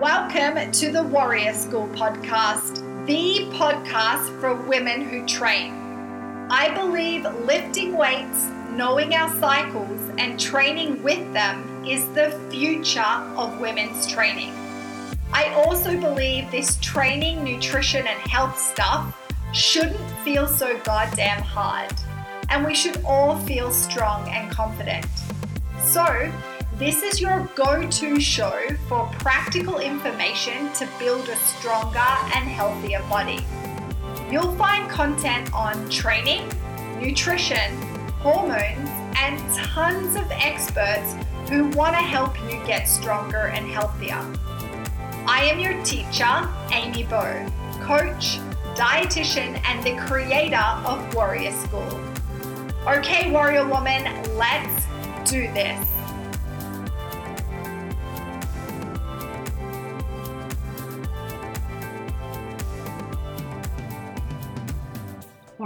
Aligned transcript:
Welcome 0.00 0.72
to 0.72 0.90
the 0.90 1.02
Warrior 1.02 1.52
School 1.52 1.86
podcast, 1.88 2.76
the 3.04 3.44
podcast 3.54 4.40
for 4.40 4.54
women 4.54 5.02
who 5.02 5.26
train. 5.26 5.74
I 6.50 6.72
believe 6.74 7.24
lifting 7.44 7.94
weights, 7.98 8.46
knowing 8.70 9.14
our 9.14 9.28
cycles, 9.38 10.00
and 10.16 10.40
training 10.40 11.02
with 11.02 11.30
them 11.34 11.84
is 11.84 12.06
the 12.14 12.30
future 12.50 13.02
of 13.02 13.60
women's 13.60 14.06
training. 14.06 14.54
I 15.34 15.52
also 15.66 16.00
believe 16.00 16.50
this 16.50 16.78
training, 16.80 17.44
nutrition, 17.44 18.06
and 18.06 18.20
health 18.20 18.58
stuff 18.58 19.14
shouldn't 19.52 20.00
feel 20.24 20.46
so 20.46 20.78
goddamn 20.78 21.42
hard, 21.42 21.92
and 22.48 22.64
we 22.64 22.74
should 22.74 23.04
all 23.04 23.36
feel 23.40 23.70
strong 23.70 24.26
and 24.30 24.50
confident. 24.50 25.04
So, 25.84 26.32
this 26.80 27.02
is 27.02 27.20
your 27.20 27.46
go 27.54 27.86
to 27.86 28.18
show 28.18 28.58
for 28.88 29.04
practical 29.18 29.80
information 29.80 30.72
to 30.72 30.88
build 30.98 31.28
a 31.28 31.36
stronger 31.36 31.98
and 31.98 32.48
healthier 32.48 33.02
body. 33.02 33.44
You'll 34.30 34.56
find 34.56 34.88
content 34.88 35.52
on 35.52 35.90
training, 35.90 36.50
nutrition, 36.98 37.76
hormones, 38.22 38.88
and 39.14 39.38
tons 39.54 40.16
of 40.16 40.24
experts 40.30 41.16
who 41.50 41.68
want 41.76 41.96
to 41.96 42.02
help 42.02 42.34
you 42.44 42.58
get 42.64 42.88
stronger 42.88 43.48
and 43.48 43.66
healthier. 43.66 44.24
I 45.28 45.50
am 45.52 45.60
your 45.60 45.84
teacher, 45.84 46.48
Amy 46.72 47.02
Bow, 47.02 47.46
coach, 47.82 48.38
dietitian, 48.74 49.60
and 49.66 49.84
the 49.84 50.02
creator 50.06 50.64
of 50.86 51.14
Warrior 51.14 51.52
School. 51.52 52.00
Okay, 52.86 53.30
Warrior 53.30 53.68
Woman, 53.68 54.04
let's 54.38 54.86
do 55.30 55.42
this. 55.52 55.99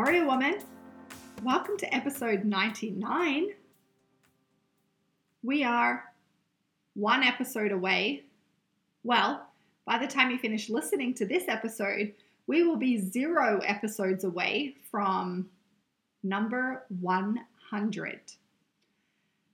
Warrior 0.05 0.27
Woman, 0.27 0.58
welcome 1.42 1.78
to 1.78 1.94
episode 1.94 2.44
99. 2.44 3.47
We 5.42 5.64
are 5.64 6.05
one 6.92 7.22
episode 7.22 7.72
away. 7.72 8.24
Well, 9.02 9.46
by 9.86 9.96
the 9.96 10.06
time 10.06 10.30
you 10.30 10.36
finish 10.36 10.69
listening 10.69 11.14
to 11.14 11.24
this 11.24 11.44
episode, 11.48 12.12
we 12.46 12.64
will 12.64 12.77
be 12.77 12.98
zero 12.98 13.61
episodes 13.64 14.24
away 14.24 14.77
from 14.91 15.48
number 16.22 16.84
100. 17.00 18.20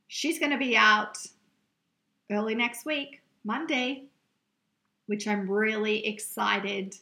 She's 0.09 0.41
going 0.41 0.51
to 0.51 0.59
be 0.59 0.77
out 0.77 1.17
early 2.29 2.57
next 2.57 2.85
week, 2.85 3.23
Monday, 3.45 4.07
which 5.07 5.29
I'm 5.29 5.49
really 5.49 6.05
excited 6.05 6.97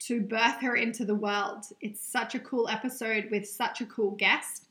to 0.00 0.20
birth 0.20 0.60
her 0.60 0.76
into 0.76 1.04
the 1.04 1.14
world. 1.14 1.64
It's 1.80 2.00
such 2.00 2.34
a 2.34 2.40
cool 2.40 2.68
episode 2.68 3.28
with 3.30 3.48
such 3.48 3.80
a 3.80 3.86
cool 3.86 4.12
guest, 4.12 4.66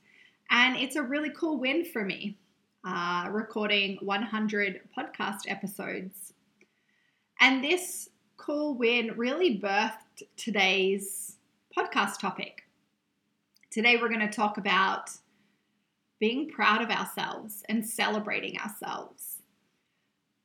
and 0.50 0.76
it's 0.76 0.96
a 0.96 1.02
really 1.02 1.30
cool 1.30 1.58
win 1.58 1.84
for 1.84 2.04
me, 2.04 2.36
uh, 2.84 3.28
recording 3.30 3.98
100 4.02 4.80
podcast 4.96 5.40
episodes. 5.48 6.34
And 7.40 7.62
this 7.64 8.10
cool 8.36 8.74
win 8.74 9.12
really 9.16 9.58
birthed 9.58 10.22
today's 10.36 11.36
podcast 11.76 12.20
topic. 12.20 12.62
Today, 13.70 13.96
we're 13.96 14.08
going 14.08 14.20
to 14.20 14.28
talk 14.28 14.58
about 14.58 15.10
being 16.20 16.48
proud 16.48 16.80
of 16.80 16.90
ourselves 16.90 17.64
and 17.68 17.84
celebrating 17.84 18.58
ourselves. 18.58 19.38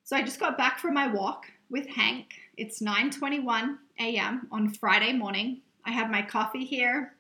So, 0.04 0.16
I 0.16 0.24
just 0.24 0.40
got 0.40 0.58
back 0.58 0.80
from 0.80 0.96
my 0.96 1.08
walk 1.08 1.46
with 1.70 1.88
Hank. 1.88 2.34
It's 2.58 2.82
9:21 2.82 3.78
a.m. 4.00 4.48
on 4.52 4.70
Friday 4.70 5.14
morning. 5.14 5.62
I 5.86 5.92
have 5.92 6.10
my 6.10 6.22
coffee 6.22 6.66
here. 6.66 7.16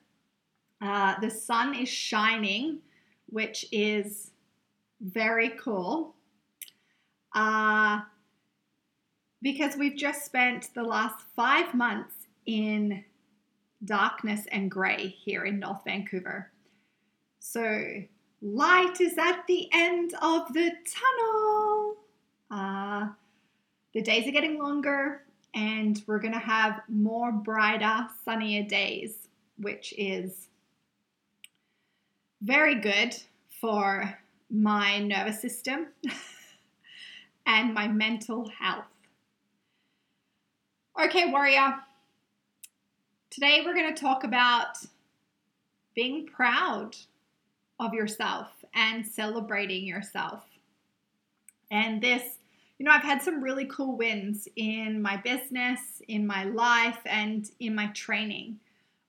Uh, 0.82 1.20
the 1.20 1.30
sun 1.30 1.76
is 1.76 1.90
shining, 1.90 2.80
which 3.28 3.66
is 3.72 4.32
very 5.02 5.50
cool. 5.50 6.16
Uh, 7.34 8.02
because 9.42 9.78
we've 9.78 9.96
just 9.96 10.26
spent 10.26 10.74
the 10.74 10.84
last 10.84 11.26
five 11.36 11.74
months 11.74 12.28
in 12.46 13.04
darkness 13.86 14.46
and 14.52 14.70
gray 14.70 15.08
here 15.08 15.46
in 15.46 15.60
North 15.60 15.84
Vancouver. 15.86 16.52
So, 17.40 18.04
light 18.42 19.00
is 19.00 19.18
at 19.18 19.46
the 19.48 19.70
end 19.72 20.14
of 20.22 20.52
the 20.54 20.72
tunnel. 20.92 21.96
Uh, 22.52 23.10
the 23.94 24.02
days 24.02 24.28
are 24.28 24.32
getting 24.32 24.60
longer, 24.60 25.24
and 25.54 26.02
we're 26.06 26.20
going 26.20 26.34
to 26.34 26.40
have 26.40 26.82
more 26.88 27.32
brighter, 27.32 28.08
sunnier 28.24 28.64
days, 28.64 29.28
which 29.58 29.94
is 29.98 30.48
very 32.42 32.76
good 32.76 33.16
for 33.60 34.18
my 34.50 35.00
nervous 35.00 35.42
system 35.42 35.88
and 37.46 37.74
my 37.74 37.88
mental 37.88 38.50
health. 38.50 38.86
Okay, 41.02 41.32
warrior. 41.32 41.76
Today 43.30 43.62
we're 43.66 43.76
going 43.76 43.94
to 43.94 44.02
talk 44.02 44.24
about 44.24 44.78
being 45.96 46.26
proud 46.26 46.96
of 47.80 47.94
yourself 47.94 48.48
and 48.74 49.06
celebrating 49.06 49.86
yourself. 49.86 50.44
And 51.72 52.02
this 52.02 52.39
you 52.80 52.86
know, 52.86 52.92
I've 52.92 53.04
had 53.04 53.22
some 53.22 53.44
really 53.44 53.66
cool 53.66 53.98
wins 53.98 54.48
in 54.56 55.02
my 55.02 55.18
business, 55.18 56.02
in 56.08 56.26
my 56.26 56.46
life, 56.46 57.00
and 57.06 57.52
in 57.60 57.76
my 57.76 57.88
training 57.88 58.58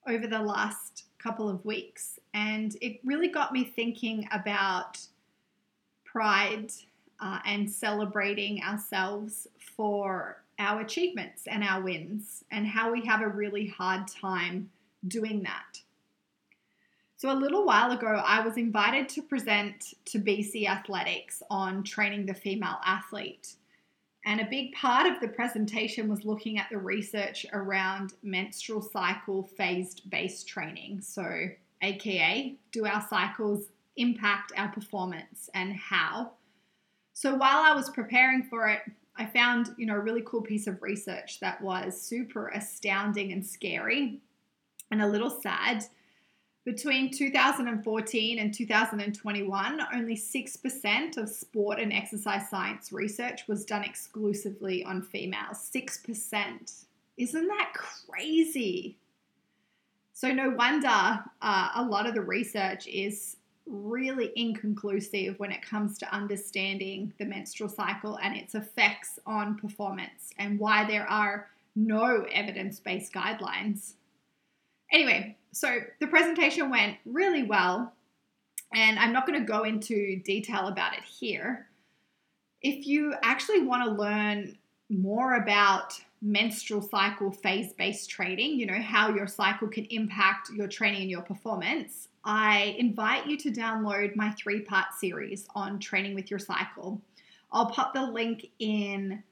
over 0.09 0.27
the 0.27 0.41
last 0.41 1.05
couple 1.19 1.49
of 1.49 1.65
weeks. 1.65 2.19
And 2.35 2.77
it 2.81 2.99
really 3.05 3.29
got 3.29 3.53
me 3.53 3.63
thinking 3.65 4.29
about 4.33 4.99
pride 6.05 6.73
uh, 7.21 7.39
and 7.47 7.71
celebrating 7.71 8.61
ourselves 8.65 9.47
for 9.77 10.43
our 10.59 10.81
achievements 10.81 11.47
and 11.47 11.63
our 11.63 11.81
wins, 11.81 12.45
and 12.51 12.67
how 12.67 12.93
we 12.93 13.07
have 13.07 13.23
a 13.23 13.29
really 13.29 13.69
hard 13.69 14.07
time 14.09 14.69
doing 15.07 15.43
that. 15.45 15.81
So, 17.17 17.31
a 17.31 17.39
little 17.39 17.65
while 17.65 17.93
ago, 17.93 18.23
I 18.25 18.41
was 18.41 18.57
invited 18.57 19.09
to 19.11 19.23
present 19.23 19.95
to 20.07 20.19
BC 20.19 20.67
Athletics 20.69 21.43
on 21.51 21.83
training 21.83 22.27
the 22.27 22.35
female 22.35 22.79
athlete. 22.85 23.57
And 24.27 24.41
a 24.41 24.49
big 24.51 24.73
part 24.75 25.11
of 25.11 25.21
the 25.21 25.29
presentation 25.29 26.09
was 26.09 26.25
looking 26.25 26.59
at 26.59 26.69
the 26.71 26.79
research 26.79 27.47
around 27.53 28.15
menstrual 28.23 28.83
cycle 28.83 29.43
phased 29.43 30.09
based 30.11 30.47
training. 30.47 31.01
So, 31.01 31.49
AKA, 31.83 32.57
do 32.73 32.85
our 32.85 33.05
cycles 33.09 33.65
impact 33.97 34.53
our 34.57 34.69
performance 34.69 35.49
and 35.55 35.75
how? 35.75 36.33
So, 37.15 37.35
while 37.35 37.63
I 37.63 37.75
was 37.75 37.89
preparing 37.91 38.43
for 38.43 38.69
it, 38.69 38.81
I 39.17 39.27
found, 39.27 39.75
you 39.79 39.87
know, 39.87 39.97
a 39.97 40.01
really 40.01 40.23
cool 40.27 40.43
piece 40.43 40.67
of 40.67 40.83
research 40.83 41.41
that 41.41 41.61
was 41.61 42.01
super 42.01 42.49
astounding 42.49 43.33
and 43.33 43.45
scary 43.45 44.21
and 44.91 45.03
a 45.03 45.07
little 45.07 45.31
sad 45.31 45.85
between 46.71 47.11
2014 47.11 48.39
and 48.39 48.55
2021, 48.55 49.81
only 49.93 50.17
6% 50.17 51.17
of 51.17 51.29
sport 51.29 51.81
and 51.81 51.93
exercise 51.93 52.49
science 52.49 52.93
research 52.93 53.49
was 53.49 53.65
done 53.65 53.83
exclusively 53.83 54.85
on 54.85 55.03
females. 55.03 55.69
6%. 55.75 56.85
Isn't 57.17 57.49
that 57.49 57.73
crazy? 57.75 58.97
So, 60.13 60.33
no 60.33 60.51
wonder 60.51 61.25
uh, 61.43 61.71
a 61.75 61.83
lot 61.83 62.07
of 62.07 62.15
the 62.15 62.21
research 62.21 62.87
is 62.87 63.37
really 63.67 64.31
inconclusive 64.37 65.41
when 65.41 65.51
it 65.51 65.63
comes 65.63 65.99
to 65.99 66.15
understanding 66.15 67.13
the 67.19 67.25
menstrual 67.25 67.69
cycle 67.69 68.17
and 68.23 68.37
its 68.37 68.55
effects 68.55 69.19
on 69.27 69.57
performance 69.57 70.31
and 70.39 70.59
why 70.61 70.85
there 70.85 71.11
are 71.11 71.49
no 71.75 72.27
evidence 72.33 72.79
based 72.79 73.13
guidelines. 73.13 73.95
Anyway, 74.93 75.37
so 75.53 75.81
the 76.01 76.07
presentation 76.07 76.71
went 76.71 76.97
really 77.05 77.43
well, 77.43 77.93
and 78.75 78.99
I'm 78.99 79.13
not 79.13 79.27
going 79.27 79.41
to 79.41 79.47
go 79.47 79.65
into 79.65 80.21
detail 80.21 80.69
about 80.69 80.95
it 80.95 81.03
here. 81.03 81.69
If 82.63 82.87
you 82.87 83.15
actually 83.23 83.63
want 83.63 83.85
to 83.85 83.91
learn 83.91 84.57
more 84.91 85.37
about 85.37 85.95
menstrual 86.23 86.83
cycle 86.83 87.31
phase 87.31 87.73
based 87.73 88.11
training, 88.11 88.59
you 88.59 88.67
know, 88.67 88.81
how 88.81 89.15
your 89.15 89.27
cycle 89.27 89.69
can 89.69 89.87
impact 89.87 90.51
your 90.51 90.69
training 90.69 91.03
and 91.03 91.11
your 91.11 91.23
performance, 91.23 92.09
I 92.25 92.77
invite 92.79 93.27
you 93.27 93.37
to 93.39 93.51
download 93.51 94.15
my 94.15 94.31
three 94.33 94.61
part 94.61 94.93
series 94.99 95.47
on 95.55 95.79
training 95.79 96.15
with 96.15 96.31
your 96.31 96.39
cycle. 96.39 97.01
I'll 97.53 97.71
pop 97.71 97.95
the 97.95 98.03
link 98.03 98.51
in 98.59 99.23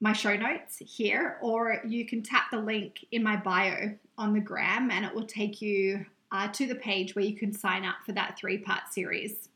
my 0.00 0.12
show 0.12 0.34
notes 0.34 0.78
here, 0.78 1.36
or 1.42 1.80
you 1.86 2.06
can 2.06 2.22
tap 2.22 2.44
the 2.50 2.58
link 2.58 3.04
in 3.12 3.22
my 3.22 3.36
bio 3.36 3.94
on 4.16 4.32
the 4.32 4.40
gram 4.40 4.90
and 4.90 5.04
it 5.04 5.14
will 5.14 5.26
take 5.26 5.60
you 5.60 6.04
uh, 6.32 6.48
to 6.48 6.66
the 6.66 6.74
page 6.74 7.14
where 7.14 7.24
you 7.24 7.36
can 7.36 7.52
sign 7.52 7.84
up 7.84 7.96
for 8.06 8.12
that 8.12 8.38
three 8.38 8.58
part 8.58 8.82
series. 8.90 9.48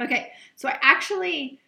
Okay, 0.00 0.32
so 0.56 0.68
I 0.68 0.78
actually 0.82 1.58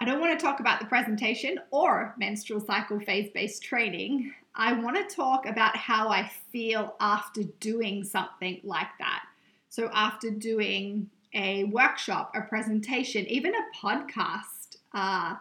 I 0.00 0.06
don't 0.06 0.20
want 0.20 0.38
to 0.38 0.44
talk 0.44 0.60
about 0.60 0.80
the 0.80 0.86
presentation 0.86 1.58
or 1.70 2.14
menstrual 2.18 2.60
cycle 2.60 3.00
phase 3.00 3.30
based 3.32 3.62
training. 3.62 4.32
I 4.54 4.72
want 4.72 4.96
to 4.96 5.16
talk 5.16 5.46
about 5.46 5.76
how 5.76 6.08
I 6.08 6.30
feel 6.52 6.94
after 7.00 7.42
doing 7.60 8.04
something 8.04 8.60
like 8.64 8.88
that. 8.98 9.24
So, 9.70 9.90
after 9.92 10.30
doing 10.30 11.08
a 11.32 11.64
workshop, 11.64 12.32
a 12.36 12.42
presentation, 12.42 13.26
even 13.26 13.52
a 13.54 13.76
podcast, 13.76 14.76
uh, 14.92 15.36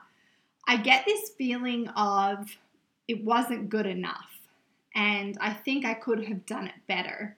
I 0.67 0.77
get 0.77 1.05
this 1.05 1.29
feeling 1.37 1.87
of 1.89 2.49
it 3.07 3.23
wasn't 3.23 3.69
good 3.69 3.85
enough. 3.85 4.29
And 4.95 5.37
I 5.41 5.53
think 5.53 5.85
I 5.85 5.93
could 5.93 6.25
have 6.25 6.45
done 6.45 6.67
it 6.67 6.75
better. 6.87 7.35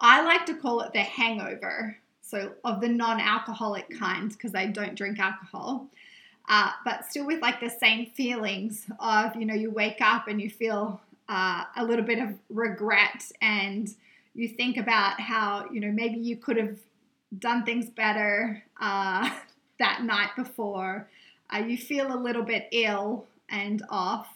I 0.00 0.22
like 0.22 0.46
to 0.46 0.54
call 0.54 0.80
it 0.80 0.92
the 0.92 1.00
hangover, 1.00 1.96
so 2.20 2.52
of 2.64 2.80
the 2.80 2.88
non 2.88 3.20
alcoholic 3.20 3.88
kind, 3.98 4.30
because 4.30 4.54
I 4.54 4.66
don't 4.66 4.94
drink 4.94 5.18
alcohol. 5.18 5.86
Uh, 6.48 6.70
but 6.84 7.06
still 7.06 7.26
with 7.26 7.40
like 7.40 7.60
the 7.60 7.70
same 7.70 8.06
feelings 8.06 8.86
of, 8.98 9.34
you 9.36 9.46
know, 9.46 9.54
you 9.54 9.70
wake 9.70 10.00
up 10.00 10.28
and 10.28 10.40
you 10.40 10.50
feel 10.50 11.00
uh, 11.28 11.64
a 11.76 11.84
little 11.84 12.04
bit 12.04 12.18
of 12.18 12.34
regret 12.50 13.30
and 13.40 13.94
you 14.34 14.48
think 14.48 14.76
about 14.76 15.18
how, 15.20 15.66
you 15.72 15.80
know, 15.80 15.90
maybe 15.90 16.18
you 16.18 16.36
could 16.36 16.58
have 16.58 16.76
done 17.38 17.64
things 17.64 17.88
better 17.88 18.62
uh, 18.80 19.30
that 19.78 20.02
night 20.02 20.30
before. 20.36 21.08
Uh, 21.52 21.58
you 21.58 21.76
feel 21.76 22.14
a 22.14 22.18
little 22.18 22.42
bit 22.42 22.68
ill 22.72 23.26
and 23.48 23.82
off. 23.88 24.28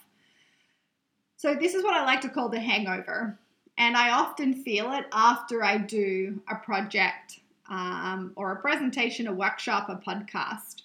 So, 1.37 1.55
this 1.55 1.75
is 1.75 1.85
what 1.85 1.95
I 1.95 2.05
like 2.05 2.21
to 2.23 2.29
call 2.29 2.49
the 2.49 2.61
hangover. 2.61 3.39
And 3.77 3.97
I 3.97 4.11
often 4.11 4.55
feel 4.65 4.93
it 4.93 5.07
after 5.13 5.65
I 5.65 5.79
do 5.79 6.41
a 6.51 6.57
project 6.57 7.41
um, 7.71 8.33
or 8.35 8.53
a 8.53 8.57
presentation, 8.57 9.29
a 9.29 9.33
workshop, 9.33 9.89
a 9.89 9.97
podcast. 9.97 10.83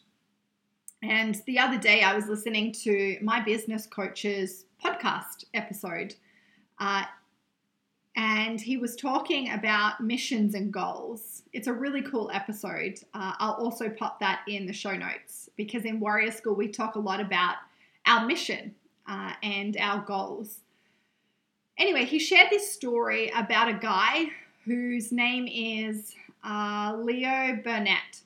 And 1.02 1.42
the 1.48 1.60
other 1.60 1.78
day, 1.78 2.04
I 2.04 2.16
was 2.16 2.28
listening 2.28 2.72
to 2.84 3.18
my 3.22 3.42
business 3.42 3.88
coach's 3.88 4.66
podcast 4.84 5.46
episode. 5.54 6.16
Uh, 6.80 7.04
and 8.16 8.62
he 8.62 8.78
was 8.78 8.96
talking 8.96 9.52
about 9.52 10.02
missions 10.02 10.54
and 10.54 10.72
goals. 10.72 11.44
It's 11.52 11.68
a 11.68 11.74
really 11.74 12.02
cool 12.04 12.30
episode. 12.32 13.00
Uh, 13.14 13.34
I'll 13.40 13.54
also 13.54 13.90
pop 13.90 14.20
that 14.20 14.42
in 14.48 14.66
the 14.68 14.74
show 14.74 14.96
notes 14.96 15.50
because 15.56 15.86
in 15.86 16.00
Warrior 16.00 16.32
School, 16.32 16.56
we 16.56 16.68
talk 16.68 16.96
a 16.96 17.00
lot 17.00 17.20
about 17.20 17.56
our 18.06 18.26
mission 18.26 18.76
uh, 19.08 19.34
and 19.42 19.78
our 19.78 20.04
goals. 20.04 20.60
Anyway, 21.78 22.06
he 22.06 22.20
shared 22.20 22.50
this 22.52 22.72
story 22.72 23.32
about 23.36 23.68
a 23.68 23.74
guy 23.74 24.28
whose 24.66 25.12
name 25.12 25.48
is 25.48 26.14
uh, 26.44 26.96
Leo 26.98 27.60
Burnett. 27.64 28.22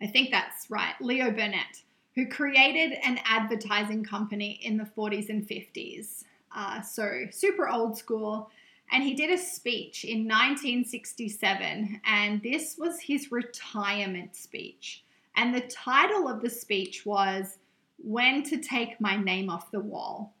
I 0.00 0.06
think 0.06 0.30
that's 0.30 0.70
right, 0.70 0.94
Leo 1.00 1.30
Burnett, 1.30 1.82
who 2.14 2.26
created 2.26 2.98
an 3.04 3.20
advertising 3.26 4.02
company 4.02 4.60
in 4.62 4.78
the 4.78 4.84
40s 4.84 5.28
and 5.28 5.46
50s. 5.46 6.24
Uh, 6.54 6.80
so, 6.80 7.24
super 7.30 7.68
old 7.68 7.98
school. 7.98 8.50
And 8.92 9.02
he 9.02 9.14
did 9.14 9.30
a 9.30 9.38
speech 9.38 10.04
in 10.04 10.28
1967, 10.28 12.00
and 12.04 12.42
this 12.42 12.76
was 12.78 13.00
his 13.00 13.32
retirement 13.32 14.36
speech. 14.36 15.04
And 15.36 15.54
the 15.54 15.62
title 15.62 16.28
of 16.28 16.42
the 16.42 16.50
speech 16.50 17.04
was 17.04 17.58
When 17.98 18.42
to 18.44 18.58
Take 18.58 19.00
My 19.00 19.16
Name 19.16 19.50
Off 19.50 19.70
the 19.70 19.80
Wall. 19.80 20.34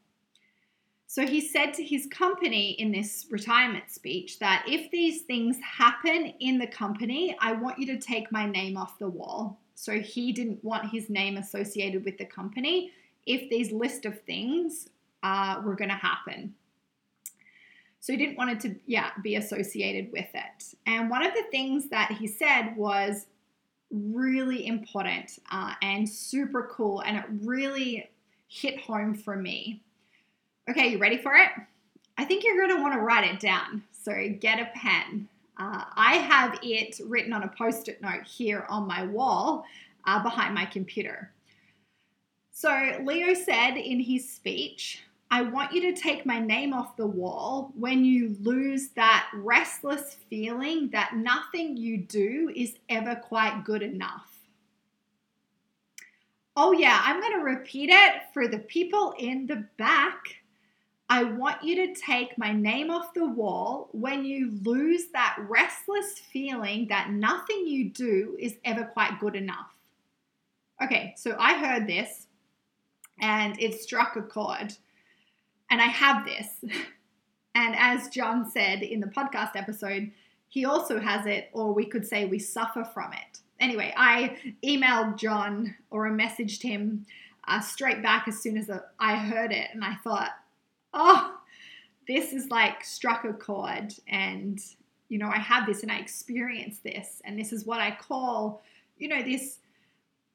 So 1.14 1.26
he 1.26 1.40
said 1.40 1.72
to 1.74 1.84
his 1.84 2.06
company 2.06 2.72
in 2.72 2.90
this 2.90 3.26
retirement 3.30 3.90
speech 3.90 4.40
that 4.40 4.64
if 4.66 4.90
these 4.90 5.22
things 5.22 5.56
happen 5.60 6.34
in 6.40 6.58
the 6.58 6.66
company, 6.66 7.36
I 7.40 7.52
want 7.52 7.78
you 7.78 7.86
to 7.86 7.98
take 7.98 8.32
my 8.32 8.46
name 8.46 8.76
off 8.76 8.98
the 8.98 9.08
wall. 9.08 9.60
So 9.76 10.00
he 10.00 10.32
didn't 10.32 10.64
want 10.64 10.90
his 10.90 11.08
name 11.10 11.36
associated 11.36 12.04
with 12.04 12.18
the 12.18 12.24
company 12.24 12.90
if 13.26 13.48
these 13.48 13.70
list 13.70 14.06
of 14.06 14.20
things 14.22 14.88
uh, 15.24 15.60
were 15.64 15.74
going 15.74 15.90
to 15.90 15.96
happen. 15.96 16.54
So 17.98 18.12
he 18.12 18.18
didn't 18.18 18.36
want 18.36 18.50
it 18.50 18.60
to, 18.60 18.76
yeah, 18.86 19.10
be 19.22 19.36
associated 19.36 20.12
with 20.12 20.28
it. 20.34 20.74
And 20.86 21.08
one 21.08 21.26
of 21.26 21.32
the 21.32 21.44
things 21.50 21.88
that 21.88 22.12
he 22.12 22.28
said 22.28 22.76
was 22.76 23.26
really 23.90 24.66
important 24.66 25.38
uh, 25.50 25.72
and 25.80 26.06
super 26.06 26.68
cool, 26.70 27.00
and 27.00 27.16
it 27.16 27.24
really 27.42 28.10
hit 28.48 28.78
home 28.78 29.14
for 29.14 29.36
me. 29.36 29.80
Okay, 30.68 30.88
you 30.88 30.98
ready 30.98 31.16
for 31.16 31.34
it? 31.34 31.48
I 32.18 32.24
think 32.24 32.44
you're 32.44 32.56
going 32.56 32.76
to 32.76 32.82
want 32.82 32.94
to 32.94 33.00
write 33.00 33.24
it 33.24 33.40
down. 33.40 33.82
So 33.92 34.12
get 34.38 34.60
a 34.60 34.68
pen. 34.78 35.26
Uh, 35.56 35.84
I 35.96 36.16
have 36.16 36.58
it 36.62 37.00
written 37.06 37.32
on 37.32 37.44
a 37.44 37.48
post 37.48 37.88
it 37.88 38.02
note 38.02 38.24
here 38.24 38.66
on 38.68 38.86
my 38.86 39.06
wall 39.06 39.64
uh, 40.04 40.22
behind 40.22 40.54
my 40.54 40.66
computer. 40.66 41.30
So 42.52 42.70
Leo 43.02 43.34
said 43.34 43.76
in 43.76 43.98
his 43.98 44.28
speech, 44.30 45.02
I 45.34 45.42
want 45.42 45.72
you 45.72 45.80
to 45.92 46.00
take 46.00 46.24
my 46.24 46.38
name 46.38 46.72
off 46.72 46.96
the 46.96 47.08
wall 47.08 47.72
when 47.74 48.04
you 48.04 48.36
lose 48.42 48.90
that 48.90 49.28
restless 49.34 50.16
feeling 50.30 50.90
that 50.90 51.16
nothing 51.16 51.76
you 51.76 51.98
do 51.98 52.52
is 52.54 52.76
ever 52.88 53.16
quite 53.16 53.64
good 53.64 53.82
enough. 53.82 54.30
Oh, 56.54 56.70
yeah, 56.70 57.02
I'm 57.02 57.20
going 57.20 57.32
to 57.32 57.44
repeat 57.44 57.90
it 57.90 58.22
for 58.32 58.46
the 58.46 58.60
people 58.60 59.12
in 59.18 59.48
the 59.48 59.66
back. 59.76 60.36
I 61.08 61.24
want 61.24 61.64
you 61.64 61.84
to 61.84 62.00
take 62.00 62.38
my 62.38 62.52
name 62.52 62.92
off 62.92 63.12
the 63.12 63.26
wall 63.26 63.88
when 63.90 64.24
you 64.24 64.52
lose 64.62 65.06
that 65.08 65.36
restless 65.48 66.16
feeling 66.16 66.86
that 66.90 67.10
nothing 67.10 67.66
you 67.66 67.90
do 67.90 68.36
is 68.38 68.54
ever 68.64 68.84
quite 68.84 69.18
good 69.18 69.34
enough. 69.34 69.74
Okay, 70.80 71.12
so 71.16 71.34
I 71.40 71.54
heard 71.54 71.88
this 71.88 72.28
and 73.20 73.60
it 73.60 73.80
struck 73.80 74.14
a 74.14 74.22
chord. 74.22 74.76
And 75.70 75.80
I 75.80 75.86
have 75.86 76.24
this. 76.24 76.48
And 77.54 77.76
as 77.78 78.08
John 78.08 78.50
said 78.50 78.82
in 78.82 79.00
the 79.00 79.06
podcast 79.06 79.52
episode, 79.54 80.10
he 80.48 80.64
also 80.64 81.00
has 81.00 81.26
it, 81.26 81.50
or 81.52 81.72
we 81.72 81.86
could 81.86 82.06
say 82.06 82.24
we 82.24 82.38
suffer 82.38 82.84
from 82.84 83.12
it. 83.12 83.40
Anyway, 83.60 83.94
I 83.96 84.36
emailed 84.64 85.16
John 85.16 85.74
or 85.90 86.10
messaged 86.10 86.62
him 86.62 87.06
uh, 87.46 87.60
straight 87.60 88.02
back 88.02 88.26
as 88.26 88.40
soon 88.40 88.58
as 88.58 88.70
I 88.98 89.16
heard 89.16 89.52
it. 89.52 89.68
And 89.72 89.84
I 89.84 89.94
thought, 90.02 90.32
oh, 90.92 91.38
this 92.08 92.32
is 92.32 92.50
like 92.50 92.84
struck 92.84 93.24
a 93.24 93.32
chord. 93.32 93.94
And, 94.08 94.60
you 95.08 95.18
know, 95.18 95.28
I 95.28 95.38
have 95.38 95.66
this 95.66 95.82
and 95.82 95.92
I 95.92 95.98
experience 95.98 96.78
this. 96.78 97.22
And 97.24 97.38
this 97.38 97.52
is 97.52 97.64
what 97.64 97.80
I 97.80 97.96
call, 97.96 98.62
you 98.98 99.08
know, 99.08 99.22
this 99.22 99.58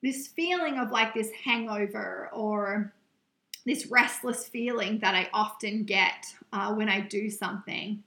this 0.02 0.28
feeling 0.28 0.78
of 0.78 0.92
like 0.92 1.14
this 1.14 1.30
hangover 1.44 2.30
or 2.32 2.94
this 3.66 3.88
restless 3.88 4.48
feeling 4.48 5.00
that 5.00 5.16
I 5.16 5.30
often 5.34 5.84
get 5.84 6.26
uh, 6.54 6.74
when 6.74 6.90
I 6.90 7.02
do 7.02 7.30
something. 7.30 8.04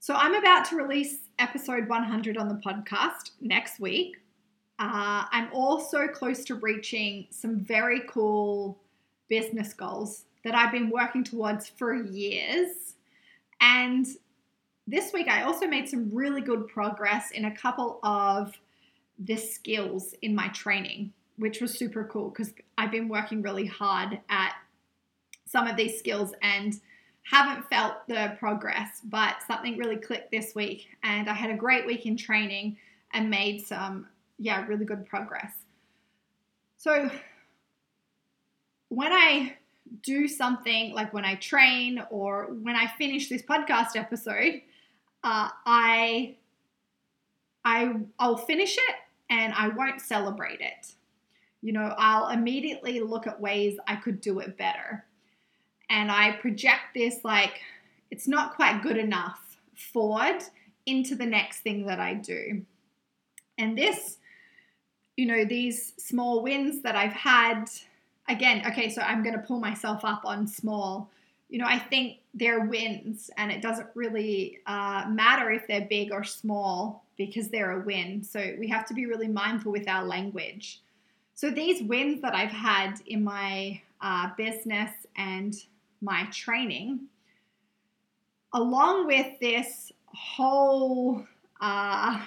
So 0.00 0.14
I'm 0.14 0.34
about 0.34 0.64
to 0.70 0.76
release 0.76 1.28
episode 1.38 1.88
100 1.88 2.36
on 2.36 2.48
the 2.48 2.54
podcast 2.54 3.32
next 3.40 3.80
week. 3.80 4.16
Uh, 4.78 5.24
I'm 5.30 5.48
also 5.52 6.08
close 6.08 6.44
to 6.46 6.54
reaching 6.54 7.26
some 7.30 7.60
very 7.60 8.02
cool 8.08 8.78
business 9.28 9.74
goals 9.74 10.24
that 10.42 10.54
I've 10.54 10.72
been 10.72 10.90
working 10.90 11.22
towards 11.22 11.68
for 11.68 11.94
years. 11.94 12.94
And 13.60 14.06
this 14.86 15.12
week, 15.12 15.28
I 15.28 15.42
also 15.42 15.66
made 15.66 15.88
some 15.88 16.10
really 16.12 16.40
good 16.40 16.66
progress 16.68 17.30
in 17.30 17.44
a 17.44 17.56
couple 17.56 18.00
of 18.02 18.58
the 19.18 19.36
skills 19.36 20.14
in 20.22 20.34
my 20.34 20.48
training, 20.48 21.12
which 21.36 21.60
was 21.60 21.78
super 21.78 22.04
cool 22.04 22.30
because 22.30 22.54
I've 22.78 22.90
been 22.90 23.08
working 23.08 23.42
really 23.42 23.66
hard 23.66 24.18
at 24.30 24.54
some 25.50 25.66
of 25.66 25.76
these 25.76 25.98
skills 25.98 26.32
and 26.42 26.80
haven't 27.22 27.68
felt 27.68 28.06
the 28.06 28.36
progress, 28.38 29.00
but 29.04 29.36
something 29.46 29.76
really 29.76 29.96
clicked 29.96 30.30
this 30.30 30.54
week. 30.54 30.88
And 31.02 31.28
I 31.28 31.34
had 31.34 31.50
a 31.50 31.56
great 31.56 31.86
week 31.86 32.06
in 32.06 32.16
training 32.16 32.76
and 33.12 33.28
made 33.28 33.66
some, 33.66 34.06
yeah, 34.38 34.64
really 34.66 34.84
good 34.84 35.06
progress. 35.06 35.52
So 36.76 37.10
when 38.88 39.12
I 39.12 39.56
do 40.02 40.28
something 40.28 40.94
like 40.94 41.12
when 41.12 41.24
I 41.24 41.34
train 41.34 42.02
or 42.10 42.54
when 42.62 42.76
I 42.76 42.86
finish 42.86 43.28
this 43.28 43.42
podcast 43.42 43.96
episode, 43.96 44.62
uh, 45.24 45.50
I 45.66 46.36
I 47.64 47.94
I'll 48.18 48.36
finish 48.36 48.76
it 48.78 48.94
and 49.28 49.52
I 49.54 49.68
won't 49.68 50.00
celebrate 50.00 50.60
it. 50.60 50.94
You 51.60 51.72
know, 51.72 51.94
I'll 51.98 52.28
immediately 52.28 53.00
look 53.00 53.26
at 53.26 53.38
ways 53.40 53.78
I 53.86 53.96
could 53.96 54.20
do 54.20 54.38
it 54.38 54.56
better. 54.56 55.04
And 55.90 56.10
I 56.10 56.32
project 56.32 56.94
this 56.94 57.24
like 57.24 57.60
it's 58.10 58.26
not 58.26 58.54
quite 58.54 58.82
good 58.82 58.96
enough 58.96 59.58
forward 59.74 60.42
into 60.86 61.14
the 61.14 61.26
next 61.26 61.60
thing 61.60 61.86
that 61.86 62.00
I 62.00 62.14
do. 62.14 62.62
And 63.58 63.76
this, 63.76 64.18
you 65.16 65.26
know, 65.26 65.44
these 65.44 65.92
small 65.98 66.42
wins 66.42 66.82
that 66.82 66.96
I've 66.96 67.12
had 67.12 67.66
again, 68.28 68.62
okay, 68.66 68.88
so 68.88 69.02
I'm 69.02 69.22
going 69.22 69.34
to 69.34 69.42
pull 69.42 69.58
myself 69.58 70.04
up 70.04 70.22
on 70.24 70.46
small. 70.46 71.10
You 71.48 71.58
know, 71.58 71.66
I 71.66 71.78
think 71.78 72.18
they're 72.32 72.60
wins, 72.60 73.28
and 73.36 73.50
it 73.50 73.60
doesn't 73.60 73.88
really 73.94 74.60
uh, 74.66 75.06
matter 75.08 75.50
if 75.50 75.66
they're 75.66 75.86
big 75.90 76.12
or 76.12 76.22
small 76.22 77.04
because 77.16 77.48
they're 77.48 77.72
a 77.72 77.84
win. 77.84 78.22
So 78.22 78.54
we 78.58 78.68
have 78.68 78.86
to 78.86 78.94
be 78.94 79.06
really 79.06 79.26
mindful 79.28 79.72
with 79.72 79.88
our 79.88 80.04
language. 80.04 80.80
So, 81.34 81.50
these 81.50 81.82
wins 81.82 82.20
that 82.20 82.34
I've 82.34 82.50
had 82.50 83.00
in 83.06 83.24
my 83.24 83.80
uh, 84.00 84.28
business 84.36 84.90
and 85.16 85.54
my 86.00 86.24
training, 86.32 87.00
along 88.52 89.06
with 89.06 89.38
this 89.40 89.92
whole 90.06 91.24
uh, 91.60 92.20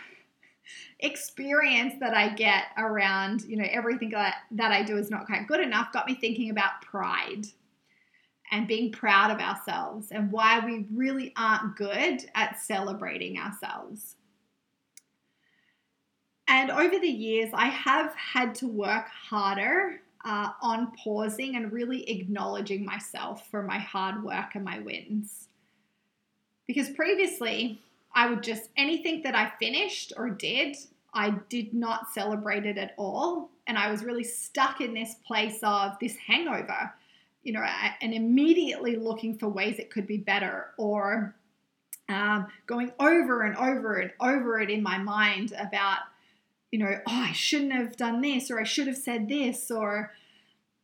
experience 0.99 1.95
that 1.99 2.15
I 2.15 2.29
get 2.29 2.65
around, 2.77 3.43
you 3.43 3.57
know, 3.57 3.67
everything 3.69 4.09
that, 4.11 4.35
that 4.51 4.71
I 4.71 4.83
do 4.83 4.97
is 4.97 5.09
not 5.09 5.25
quite 5.25 5.47
good 5.47 5.59
enough, 5.59 5.91
got 5.91 6.07
me 6.07 6.15
thinking 6.15 6.49
about 6.49 6.81
pride 6.81 7.45
and 8.51 8.67
being 8.67 8.91
proud 8.91 9.31
of 9.31 9.39
ourselves 9.39 10.11
and 10.11 10.31
why 10.31 10.63
we 10.63 10.85
really 10.93 11.33
aren't 11.35 11.75
good 11.75 12.25
at 12.35 12.59
celebrating 12.59 13.37
ourselves. 13.37 14.15
And 16.47 16.69
over 16.69 16.99
the 16.99 17.07
years, 17.07 17.49
I 17.53 17.67
have 17.67 18.13
had 18.15 18.53
to 18.55 18.67
work 18.67 19.07
harder 19.07 20.01
uh, 20.23 20.51
on 20.61 20.91
pausing 21.03 21.55
and 21.55 21.71
really 21.71 22.09
acknowledging 22.09 22.85
myself 22.85 23.49
for 23.49 23.61
my 23.61 23.77
hard 23.77 24.23
work 24.23 24.55
and 24.55 24.63
my 24.63 24.79
wins. 24.79 25.47
Because 26.65 26.89
previously, 26.89 27.81
I 28.15 28.29
would 28.29 28.41
just, 28.41 28.69
anything 28.77 29.21
that 29.23 29.35
I 29.35 29.51
finished 29.59 30.13
or 30.15 30.29
did, 30.29 30.77
I 31.13 31.31
did 31.49 31.73
not 31.73 32.13
celebrate 32.13 32.65
it 32.65 32.77
at 32.77 32.93
all. 32.97 33.49
And 33.67 33.77
I 33.77 33.91
was 33.91 34.03
really 34.03 34.23
stuck 34.23 34.81
in 34.81 34.93
this 34.93 35.15
place 35.25 35.59
of 35.63 35.97
this 35.99 36.15
hangover, 36.15 36.93
you 37.43 37.53
know, 37.53 37.65
and 38.01 38.13
immediately 38.13 38.95
looking 38.95 39.37
for 39.37 39.49
ways 39.49 39.79
it 39.79 39.91
could 39.91 40.07
be 40.07 40.17
better 40.17 40.71
or 40.77 41.35
um, 42.09 42.47
going 42.65 42.91
over 42.99 43.43
and 43.43 43.55
over 43.57 43.95
and 43.95 44.11
over 44.19 44.59
it 44.59 44.69
in 44.69 44.83
my 44.83 44.97
mind 44.97 45.53
about, 45.59 45.99
you 46.73 46.79
know, 46.79 46.99
oh, 47.05 47.25
I 47.29 47.33
shouldn't 47.33 47.71
have 47.71 47.95
done 47.97 48.19
this 48.21 48.49
or 48.49 48.59
I 48.59 48.63
should 48.63 48.87
have 48.87 48.97
said 48.97 49.29
this 49.29 49.69
or, 49.69 50.11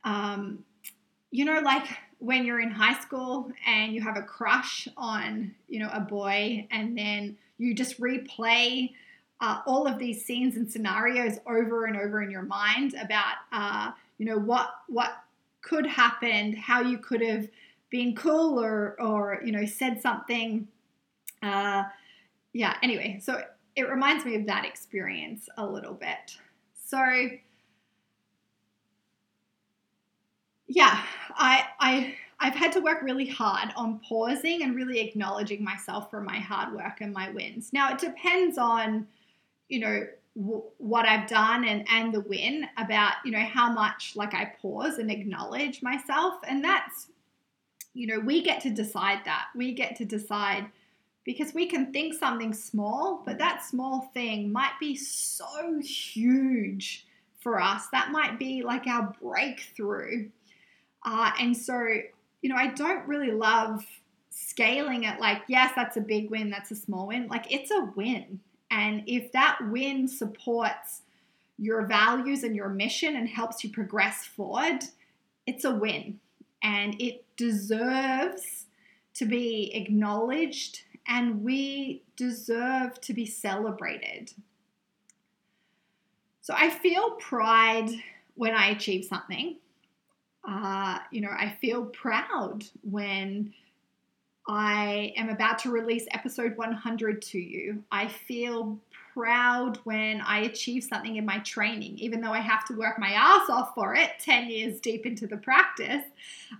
um, 0.03 0.63
you 1.31 1.45
know, 1.45 1.61
like 1.61 1.87
when 2.19 2.45
you're 2.45 2.59
in 2.59 2.69
high 2.69 2.99
school 3.01 3.51
and 3.65 3.95
you 3.95 4.01
have 4.03 4.15
a 4.15 4.21
crush 4.21 4.87
on, 4.95 5.55
you 5.67 5.79
know, 5.79 5.89
a 5.91 5.99
boy 5.99 6.67
and 6.69 6.95
then 6.95 7.35
you 7.57 7.73
just 7.73 7.99
replay 7.99 8.93
uh, 9.41 9.61
all 9.65 9.87
of 9.87 9.97
these 9.97 10.23
scenes 10.23 10.57
and 10.57 10.71
scenarios 10.71 11.39
over 11.47 11.85
and 11.85 11.97
over 11.97 12.21
in 12.21 12.29
your 12.29 12.43
mind 12.43 12.93
about, 12.93 13.37
uh, 13.51 13.89
you 14.19 14.27
know, 14.27 14.37
what 14.37 14.69
what 14.89 15.23
could 15.63 15.87
happen, 15.87 16.55
how 16.55 16.81
you 16.81 16.99
could 16.99 17.21
have 17.21 17.47
been 17.89 18.15
cool 18.15 18.63
or 18.63 18.95
or 19.01 19.41
you 19.43 19.51
know 19.51 19.65
said 19.65 19.99
something. 20.03 20.67
Uh, 21.41 21.85
yeah. 22.53 22.75
Anyway, 22.83 23.19
so 23.23 23.41
it 23.75 23.89
reminds 23.89 24.25
me 24.25 24.35
of 24.35 24.45
that 24.47 24.65
experience 24.65 25.49
a 25.57 25.65
little 25.65 25.93
bit. 25.93 26.37
So 26.73 27.29
yeah, 30.67 31.03
I 31.35 31.63
I 31.79 32.15
I've 32.39 32.55
had 32.55 32.71
to 32.73 32.79
work 32.79 33.01
really 33.01 33.25
hard 33.27 33.69
on 33.75 33.99
pausing 33.99 34.63
and 34.63 34.75
really 34.75 34.99
acknowledging 34.99 35.63
myself 35.63 36.09
for 36.09 36.21
my 36.21 36.37
hard 36.39 36.73
work 36.73 37.01
and 37.01 37.11
my 37.13 37.29
wins. 37.31 37.73
Now 37.73 37.91
it 37.91 37.99
depends 37.99 38.57
on, 38.57 39.07
you 39.69 39.79
know, 39.79 40.07
w- 40.37 40.63
what 40.77 41.07
I've 41.07 41.29
done 41.29 41.65
and 41.65 41.85
and 41.89 42.13
the 42.13 42.21
win 42.21 42.67
about 42.77 43.13
you 43.25 43.31
know 43.31 43.39
how 43.45 43.71
much 43.71 44.13
like 44.15 44.33
I 44.33 44.53
pause 44.61 44.99
and 44.99 45.11
acknowledge 45.11 45.83
myself, 45.83 46.35
and 46.47 46.63
that's, 46.63 47.09
you 47.93 48.07
know, 48.07 48.19
we 48.19 48.41
get 48.43 48.61
to 48.61 48.69
decide 48.71 49.19
that. 49.25 49.47
We 49.55 49.73
get 49.73 49.95
to 49.97 50.05
decide 50.05 50.67
because 51.29 51.53
we 51.53 51.67
can 51.67 51.93
think 51.93 52.15
something 52.15 52.53
small, 52.53 53.21
but 53.23 53.37
that 53.37 53.63
small 53.63 54.09
thing 54.15 54.51
might 54.51 54.73
be 54.79 54.95
so 54.95 55.79
huge 55.79 57.05
for 57.39 57.61
us. 57.61 57.87
That 57.91 58.11
might 58.11 58.39
be 58.39 58.63
like 58.63 58.87
our 58.87 59.13
breakthrough 59.21 60.29
uh, 61.05 61.31
and 61.39 61.55
so, 61.55 61.79
you 62.41 62.49
know, 62.49 62.55
I 62.55 62.67
don't 62.67 63.07
really 63.07 63.31
love 63.31 63.85
scaling 64.29 65.03
it 65.03 65.19
like, 65.19 65.43
yes, 65.47 65.73
that's 65.75 65.97
a 65.97 66.01
big 66.01 66.29
win, 66.29 66.49
that's 66.49 66.71
a 66.71 66.75
small 66.75 67.07
win. 67.07 67.27
Like, 67.27 67.51
it's 67.51 67.71
a 67.71 67.89
win. 67.95 68.39
And 68.71 69.03
if 69.07 69.31
that 69.31 69.59
win 69.69 70.07
supports 70.07 71.01
your 71.57 71.85
values 71.85 72.43
and 72.43 72.55
your 72.55 72.69
mission 72.69 73.15
and 73.15 73.27
helps 73.27 73.63
you 73.63 73.69
progress 73.69 74.25
forward, 74.25 74.83
it's 75.45 75.65
a 75.65 75.71
win. 75.71 76.19
And 76.61 76.99
it 77.01 77.25
deserves 77.37 78.65
to 79.15 79.25
be 79.25 79.73
acknowledged 79.73 80.83
and 81.09 81.43
we 81.43 82.03
deserve 82.15 83.01
to 83.01 83.13
be 83.13 83.25
celebrated. 83.25 84.31
So 86.41 86.53
I 86.55 86.69
feel 86.69 87.11
pride 87.11 87.89
when 88.35 88.55
I 88.55 88.69
achieve 88.69 89.03
something 89.03 89.57
uh, 90.47 90.99
you 91.11 91.21
know, 91.21 91.29
I 91.29 91.55
feel 91.61 91.85
proud 91.85 92.65
when 92.89 93.53
I 94.47 95.13
am 95.15 95.29
about 95.29 95.59
to 95.59 95.71
release 95.71 96.05
episode 96.11 96.57
100 96.57 97.21
to 97.23 97.39
you. 97.39 97.83
I 97.91 98.07
feel 98.07 98.79
proud 99.13 99.77
when 99.83 100.21
I 100.21 100.39
achieve 100.41 100.83
something 100.83 101.17
in 101.17 101.25
my 101.25 101.39
training, 101.39 101.97
even 101.99 102.21
though 102.21 102.31
I 102.31 102.39
have 102.39 102.65
to 102.65 102.73
work 102.73 102.97
my 102.97 103.11
ass 103.11 103.49
off 103.49 103.75
for 103.75 103.95
it 103.95 104.11
10 104.19 104.49
years 104.49 104.79
deep 104.79 105.05
into 105.05 105.27
the 105.27 105.37
practice. 105.37 106.03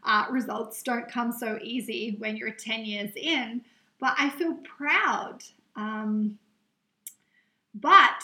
Uh, 0.04 0.26
results 0.30 0.84
don't 0.84 1.10
come 1.10 1.32
so 1.32 1.58
easy 1.64 2.16
when 2.20 2.36
you're 2.36 2.52
10 2.52 2.86
years 2.86 3.12
in, 3.16 3.62
but 4.00 4.16
I 4.18 4.30
feel 4.30 4.56
proud. 4.56 5.40
Um, 5.76 6.38
but, 7.76 8.24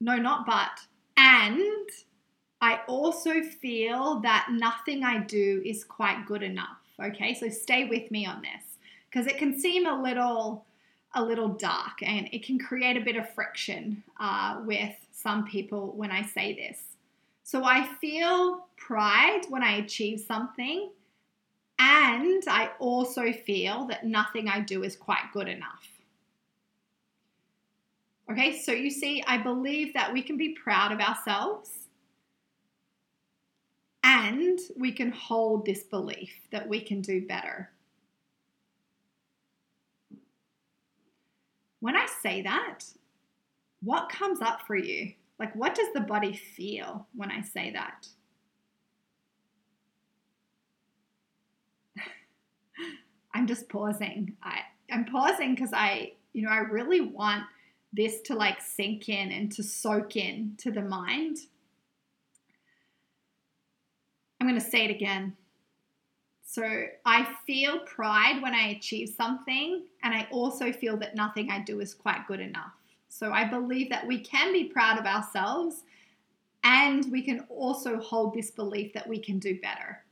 no, 0.00 0.16
not 0.16 0.46
but, 0.46 0.80
and 1.16 1.88
I 2.60 2.80
also 2.86 3.42
feel 3.42 4.20
that 4.20 4.48
nothing 4.50 5.04
I 5.04 5.18
do 5.18 5.62
is 5.64 5.84
quite 5.84 6.26
good 6.26 6.42
enough. 6.42 6.78
Okay, 7.00 7.34
so 7.34 7.48
stay 7.48 7.84
with 7.84 8.10
me 8.10 8.26
on 8.26 8.42
this 8.42 8.76
because 9.08 9.26
it 9.26 9.38
can 9.38 9.58
seem 9.58 9.86
a 9.86 10.02
little 10.02 10.64
a 11.14 11.24
little 11.24 11.48
dark 11.48 12.02
and 12.02 12.28
it 12.32 12.44
can 12.44 12.58
create 12.58 12.96
a 12.96 13.00
bit 13.00 13.16
of 13.16 13.32
friction 13.34 14.02
uh, 14.20 14.60
with 14.64 14.94
some 15.10 15.46
people 15.46 15.92
when 15.96 16.10
I 16.10 16.22
say 16.22 16.54
this. 16.54 16.82
So 17.44 17.64
I 17.64 17.86
feel 17.98 18.66
pride 18.76 19.42
when 19.48 19.62
I 19.62 19.76
achieve 19.76 20.20
something, 20.20 20.90
and 21.78 22.42
I 22.48 22.70
also 22.78 23.32
feel 23.32 23.86
that 23.86 24.04
nothing 24.04 24.48
I 24.48 24.60
do 24.60 24.82
is 24.82 24.96
quite 24.96 25.32
good 25.32 25.48
enough. 25.48 25.88
Okay, 28.30 28.58
so 28.58 28.72
you 28.72 28.90
see, 28.90 29.22
I 29.26 29.38
believe 29.38 29.94
that 29.94 30.12
we 30.12 30.22
can 30.22 30.36
be 30.36 30.50
proud 30.50 30.92
of 30.92 31.00
ourselves 31.00 31.70
and 34.04 34.58
we 34.76 34.92
can 34.92 35.10
hold 35.12 35.64
this 35.64 35.84
belief 35.84 36.32
that 36.52 36.68
we 36.68 36.80
can 36.80 37.00
do 37.00 37.26
better. 37.26 37.70
When 41.80 41.96
I 41.96 42.06
say 42.22 42.42
that, 42.42 42.80
what 43.82 44.10
comes 44.10 44.40
up 44.40 44.62
for 44.66 44.76
you? 44.76 45.12
Like, 45.38 45.54
what 45.54 45.74
does 45.74 45.92
the 45.94 46.00
body 46.00 46.34
feel 46.34 47.06
when 47.14 47.30
I 47.30 47.40
say 47.42 47.70
that? 47.72 48.08
I'm 53.38 53.46
just 53.46 53.68
pausing. 53.68 54.34
I, 54.42 54.62
I'm 54.90 55.04
pausing 55.04 55.54
because 55.54 55.72
I, 55.72 56.14
you 56.32 56.42
know, 56.42 56.50
I 56.50 56.58
really 56.58 57.00
want 57.00 57.44
this 57.92 58.20
to 58.22 58.34
like 58.34 58.60
sink 58.60 59.08
in 59.08 59.30
and 59.30 59.52
to 59.52 59.62
soak 59.62 60.16
in 60.16 60.54
to 60.58 60.72
the 60.72 60.82
mind. 60.82 61.36
I'm 64.40 64.48
going 64.48 64.60
to 64.60 64.66
say 64.66 64.86
it 64.86 64.90
again. 64.90 65.36
So 66.42 66.86
I 67.04 67.28
feel 67.46 67.78
pride 67.80 68.42
when 68.42 68.54
I 68.54 68.70
achieve 68.70 69.14
something, 69.16 69.84
and 70.02 70.14
I 70.14 70.26
also 70.32 70.72
feel 70.72 70.96
that 70.96 71.14
nothing 71.14 71.48
I 71.48 71.60
do 71.60 71.78
is 71.78 71.94
quite 71.94 72.26
good 72.26 72.40
enough. 72.40 72.72
So 73.08 73.30
I 73.30 73.44
believe 73.44 73.88
that 73.90 74.04
we 74.04 74.18
can 74.18 74.52
be 74.52 74.64
proud 74.64 74.98
of 74.98 75.06
ourselves 75.06 75.84
and 76.64 77.06
we 77.12 77.22
can 77.22 77.46
also 77.48 78.00
hold 78.00 78.34
this 78.34 78.50
belief 78.50 78.92
that 78.94 79.06
we 79.06 79.20
can 79.20 79.38
do 79.38 79.60
better. 79.60 80.02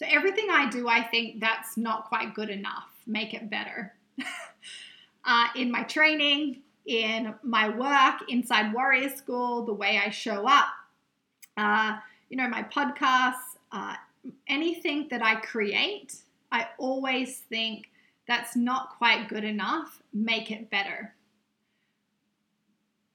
So 0.00 0.06
everything 0.08 0.46
I 0.50 0.66
do, 0.70 0.88
I 0.88 1.02
think 1.02 1.40
that's 1.40 1.76
not 1.76 2.06
quite 2.06 2.32
good 2.32 2.48
enough. 2.48 2.88
Make 3.06 3.34
it 3.34 3.50
better. 3.50 3.92
uh, 5.26 5.48
in 5.54 5.70
my 5.70 5.82
training, 5.82 6.62
in 6.86 7.34
my 7.42 7.68
work, 7.68 8.22
inside 8.30 8.72
Warrior 8.72 9.10
School, 9.14 9.66
the 9.66 9.74
way 9.74 10.00
I 10.02 10.08
show 10.08 10.48
up. 10.48 10.68
Uh, 11.58 11.98
you 12.30 12.38
know, 12.38 12.48
my 12.48 12.62
podcasts, 12.62 13.58
uh, 13.72 13.94
anything 14.48 15.06
that 15.10 15.22
I 15.22 15.34
create, 15.34 16.16
I 16.50 16.68
always 16.78 17.40
think 17.50 17.90
that's 18.26 18.56
not 18.56 18.96
quite 18.96 19.28
good 19.28 19.44
enough, 19.44 20.02
make 20.14 20.50
it 20.50 20.70
better. 20.70 21.12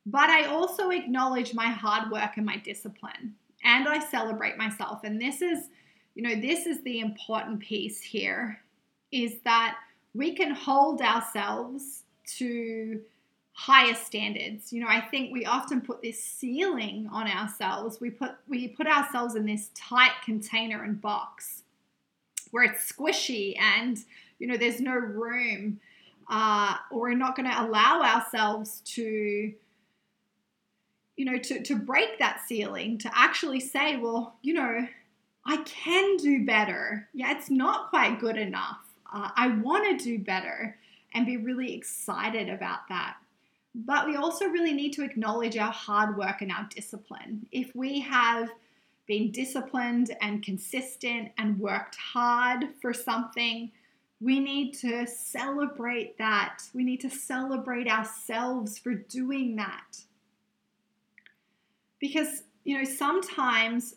But 0.06 0.30
I 0.30 0.46
also 0.46 0.92
acknowledge 0.92 1.56
my 1.56 1.66
hard 1.66 2.12
work 2.12 2.38
and 2.38 2.46
my 2.46 2.58
discipline, 2.58 3.34
and 3.64 3.88
I 3.88 3.98
celebrate 3.98 4.56
myself. 4.56 5.04
And 5.04 5.20
this 5.20 5.42
is, 5.42 5.70
you 6.16 6.24
know, 6.24 6.36
this 6.40 6.66
is 6.66 6.82
the 6.82 7.02
important 7.02 7.60
piece 7.60 8.02
here 8.02 8.62
is 9.12 9.36
that 9.44 9.78
we 10.14 10.34
can 10.34 10.52
hold 10.52 11.02
ourselves 11.02 12.04
to 12.38 13.02
higher 13.54 13.94
standards. 13.94 14.72
You 14.72 14.82
know, 14.82 14.88
I 14.90 15.02
think 15.02 15.32
we 15.32 15.46
often 15.46 15.82
put 15.82 16.02
this 16.02 16.22
ceiling 16.22 17.10
on 17.12 17.28
ourselves. 17.28 18.00
We 18.00 18.10
put 18.10 18.32
we 18.48 18.70
put 18.70 18.88
ourselves 18.88 19.36
in 19.36 19.46
this 19.46 19.70
tight 19.76 20.14
container 20.24 20.84
and 20.84 21.00
box 21.02 21.64
where 22.52 22.64
it's 22.64 22.90
squishy 22.90 23.60
and 23.60 23.98
you 24.40 24.48
know 24.48 24.56
there's 24.56 24.80
no 24.80 24.94
room 24.94 25.80
uh, 26.30 26.76
or 26.90 27.02
we're 27.02 27.14
not 27.14 27.36
going 27.36 27.50
to 27.50 27.62
allow 27.62 28.02
ourselves 28.02 28.82
to 28.86 29.54
you 31.18 31.26
know 31.26 31.38
to, 31.38 31.62
to 31.64 31.76
break 31.76 32.18
that 32.20 32.40
ceiling 32.48 32.98
to 32.98 33.10
actually 33.14 33.60
say 33.60 33.98
well 33.98 34.36
you 34.42 34.54
know 34.54 34.88
i 35.46 35.58
can 35.58 36.18
do 36.18 36.46
better 36.46 37.08
yeah 37.14 37.32
it's 37.32 37.50
not 37.50 37.90
quite 37.90 38.20
good 38.20 38.38
enough 38.38 38.80
uh, 39.14 39.30
i 39.36 39.48
want 39.48 40.00
to 40.00 40.04
do 40.04 40.24
better 40.24 40.78
and 41.14 41.26
be 41.26 41.38
really 41.38 41.74
excited 41.74 42.50
about 42.50 42.88
that 42.90 43.18
but 43.74 44.08
we 44.08 44.16
also 44.16 44.46
really 44.46 44.74
need 44.74 44.94
to 44.94 45.04
acknowledge 45.04 45.58
our 45.58 45.72
hard 45.72 46.18
work 46.18 46.42
and 46.42 46.52
our 46.52 46.68
discipline 46.74 47.46
if 47.52 47.76
we 47.76 48.00
have 48.00 48.50
been 49.06 49.32
disciplined 49.32 50.16
and 50.22 50.44
consistent 50.44 51.32
and 51.38 51.60
worked 51.60 51.96
hard 51.96 52.66
for 52.82 52.94
something 52.94 53.72
we 54.22 54.40
need 54.40 54.74
to 54.80 55.06
celebrate 55.08 56.18
that. 56.18 56.60
We 56.74 56.84
need 56.84 57.02
to 57.02 57.10
celebrate 57.10 57.88
ourselves 57.88 58.78
for 58.78 58.94
doing 58.94 59.56
that. 59.58 59.98
Because, 62.00 62.44
you 62.64 62.78
know, 62.78 62.86
sometimes 62.86 63.96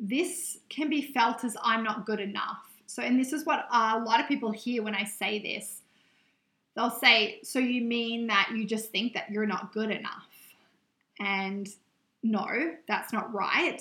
this 0.00 0.58
can 0.70 0.88
be 0.88 1.02
felt 1.02 1.44
as 1.44 1.56
I'm 1.62 1.84
not 1.84 2.06
good 2.06 2.20
enough. 2.20 2.64
So, 2.86 3.02
and 3.02 3.20
this 3.20 3.32
is 3.32 3.46
what 3.46 3.66
a 3.70 4.00
lot 4.00 4.18
of 4.18 4.26
people 4.26 4.50
hear 4.50 4.82
when 4.82 4.94
I 4.94 5.04
say 5.04 5.38
this. 5.38 5.82
They'll 6.74 6.90
say, 6.90 7.40
So 7.42 7.58
you 7.58 7.82
mean 7.82 8.26
that 8.28 8.50
you 8.54 8.64
just 8.64 8.90
think 8.90 9.12
that 9.14 9.30
you're 9.30 9.46
not 9.46 9.72
good 9.72 9.90
enough? 9.90 10.26
And 11.20 11.68
no, 12.22 12.74
that's 12.88 13.12
not 13.12 13.32
right. 13.32 13.80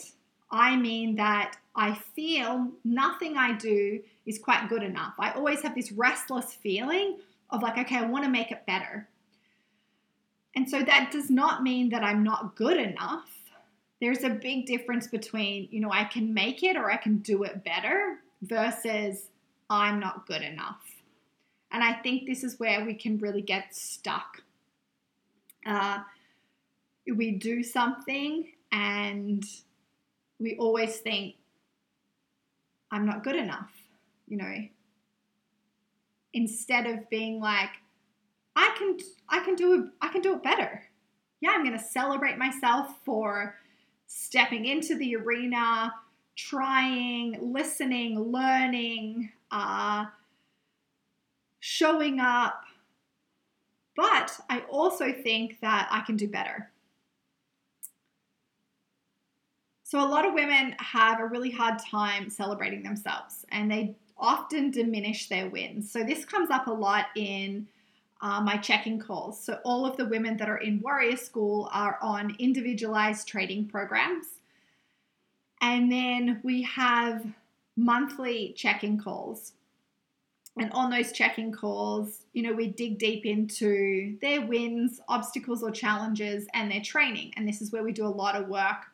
I 0.52 0.76
mean 0.76 1.16
that 1.16 1.58
I 1.76 1.94
feel 1.94 2.70
nothing 2.84 3.38
I 3.38 3.54
do 3.54 4.00
is 4.26 4.40
quite 4.40 4.68
good 4.68 4.84
enough. 4.84 5.14
I 5.20 5.32
always 5.32 5.62
have 5.62 5.76
this 5.76 5.92
restless 5.92 6.54
feeling 6.54 7.18
of 7.52 7.62
like, 7.62 7.78
okay, 7.78 7.98
I 7.98 8.06
want 8.06 8.26
to 8.26 8.30
make 8.30 8.52
it 8.52 8.66
better. 8.66 9.08
And 10.56 10.70
so 10.70 10.84
that 10.84 11.12
does 11.12 11.30
not 11.30 11.64
mean 11.64 11.90
that 11.90 12.04
I'm 12.04 12.24
not 12.24 12.56
good 12.56 12.78
enough. 12.78 13.30
There's 14.02 14.24
a 14.24 14.30
big 14.30 14.66
difference 14.66 15.08
between, 15.08 15.68
you 15.72 15.82
know, 15.82 15.92
I 15.92 16.06
can 16.06 16.34
make 16.34 16.64
it 16.64 16.78
or 16.78 16.92
I 16.92 16.98
can 16.98 17.18
do 17.18 17.44
it 17.44 17.64
better 17.64 18.20
versus 18.42 19.28
I'm 19.70 20.00
not 20.00 20.26
good 20.26 20.42
enough. 20.42 20.82
And 21.72 21.84
I 21.84 21.94
think 21.94 22.26
this 22.26 22.44
is 22.44 22.60
where 22.60 22.84
we 22.86 22.94
can 22.94 23.18
really 23.20 23.42
get 23.42 23.76
stuck. 23.76 24.42
Uh, 25.66 26.00
we 27.16 27.32
do 27.32 27.62
something 27.62 28.48
and 28.72 29.44
we 30.40 30.56
always 30.58 30.98
think, 30.98 31.36
I'm 32.92 33.06
not 33.06 33.24
good 33.24 33.36
enough, 33.36 33.70
you 34.28 34.38
know. 34.38 34.56
Instead 36.34 36.88
of 36.88 37.10
being 37.10 37.40
like, 37.40 37.70
I 38.56 38.74
can 38.78 38.98
I 39.30 39.44
can 39.44 39.56
do 39.56 39.90
I 40.02 40.10
can 40.10 40.22
do 40.22 40.34
it 40.34 40.44
better. 40.44 40.84
Yeah, 41.40 41.52
I'm 41.54 41.64
gonna 41.64 41.80
celebrate 41.80 42.38
myself 42.38 42.96
for 43.06 43.59
stepping 44.10 44.66
into 44.66 44.96
the 44.96 45.16
arena, 45.16 45.94
trying, 46.36 47.54
listening, 47.54 48.20
learning, 48.20 49.32
uh, 49.52 50.06
showing 51.60 52.20
up. 52.20 52.64
But 53.96 54.38
I 54.50 54.62
also 54.62 55.14
think 55.14 55.60
that 55.62 55.88
I 55.92 56.02
can 56.02 56.18
do 56.18 56.28
better. 56.28 56.72
So, 59.84 60.04
a 60.04 60.08
lot 60.08 60.26
of 60.26 60.34
women 60.34 60.76
have 60.80 61.20
a 61.20 61.26
really 61.26 61.52
hard 61.52 61.78
time 61.80 62.30
celebrating 62.30 62.82
themselves 62.82 63.46
and 63.52 63.70
they 63.70 63.96
often 64.18 64.72
diminish 64.72 65.28
their 65.30 65.50
wins. 65.50 65.92
So, 65.92 66.04
this 66.04 66.26
comes 66.26 66.50
up 66.50 66.66
a 66.66 66.72
lot 66.72 67.08
in 67.16 67.68
uh, 68.22 68.42
my 68.42 68.58
check-in 68.58 69.00
calls. 69.00 69.42
So, 69.42 69.60
all 69.64 69.86
of 69.86 69.98
the 69.98 70.06
women 70.06 70.38
that 70.38 70.50
are 70.50 70.58
in 70.58 70.82
Warrior 70.82 71.18
School 71.18 71.70
are 71.72 71.98
on 72.02 72.36
individualized 72.40 73.28
trading 73.28 73.68
programs. 73.68 74.26
And 75.62 75.92
then 75.92 76.40
we 76.44 76.64
have 76.64 77.26
monthly 77.76 78.54
check 78.56 78.84
in 78.84 79.00
calls. 79.00 79.54
And 80.58 80.72
on 80.74 80.90
those 80.90 81.14
check 81.14 81.40
in 81.40 81.54
calls, 81.54 82.26
you 82.34 82.44
know, 82.44 82.52
we 82.52 82.68
dig 82.68 82.98
deep 82.98 83.26
into 83.26 84.18
their 84.22 84.42
wins, 84.42 85.00
obstacles, 85.08 85.64
or 85.64 85.72
challenges, 85.72 86.48
and 86.54 86.70
their 86.70 86.82
training. 86.82 87.34
And 87.38 87.48
this 87.48 87.62
is 87.62 87.72
where 87.72 87.84
we 87.84 87.94
do 87.94 88.06
a 88.06 88.08
lot 88.08 88.36
of 88.36 88.50
work 88.50 88.88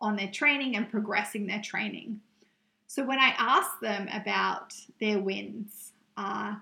on 0.00 0.16
their 0.16 0.30
training 0.30 0.74
and 0.74 0.90
progressing 0.90 1.46
their 1.46 1.60
training. 1.60 2.20
So 2.88 3.04
when 3.04 3.20
I 3.20 3.34
ask 3.38 3.78
them 3.80 4.08
about 4.12 4.74
their 5.00 5.20
wins, 5.20 5.92
uh, 6.16 6.56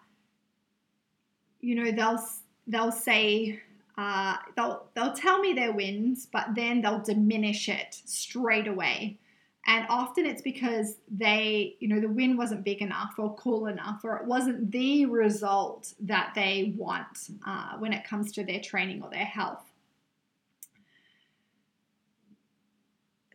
you 1.61 1.75
know, 1.75 1.91
they'll 1.91 2.23
they'll 2.67 2.93
say 2.93 3.61
uh, 3.99 4.37
they'll 4.57 4.87
they'll 4.95 5.13
tell 5.13 5.41
me 5.41 5.53
their 5.53 5.73
wins, 5.73 6.27
but 6.33 6.49
then 6.55 6.81
they'll 6.81 7.01
diminish 7.01 7.69
it 7.69 8.01
straight 8.05 8.67
away. 8.67 9.19
And 9.67 9.87
often 9.91 10.25
it's 10.25 10.41
because 10.41 10.97
they, 11.11 11.77
you 11.81 11.89
know, 11.89 12.01
the 12.01 12.09
win 12.09 12.37
wasn't 12.37 12.65
big 12.65 12.81
enough 12.81 13.13
or 13.19 13.35
cool 13.37 13.67
enough, 13.67 14.01
or 14.05 14.17
it 14.17 14.25
wasn't 14.25 14.73
the 14.73 15.05
result 15.05 15.93
that 16.01 16.33
they 16.35 16.75
want 16.77 17.29
uh, 17.47 17.77
when 17.79 17.93
it 17.93 18.05
comes 18.05 18.33
to 18.33 18.45
their 18.45 18.61
training 18.61 19.03
or 19.03 19.11
their 19.11 19.25
health. 19.25 19.71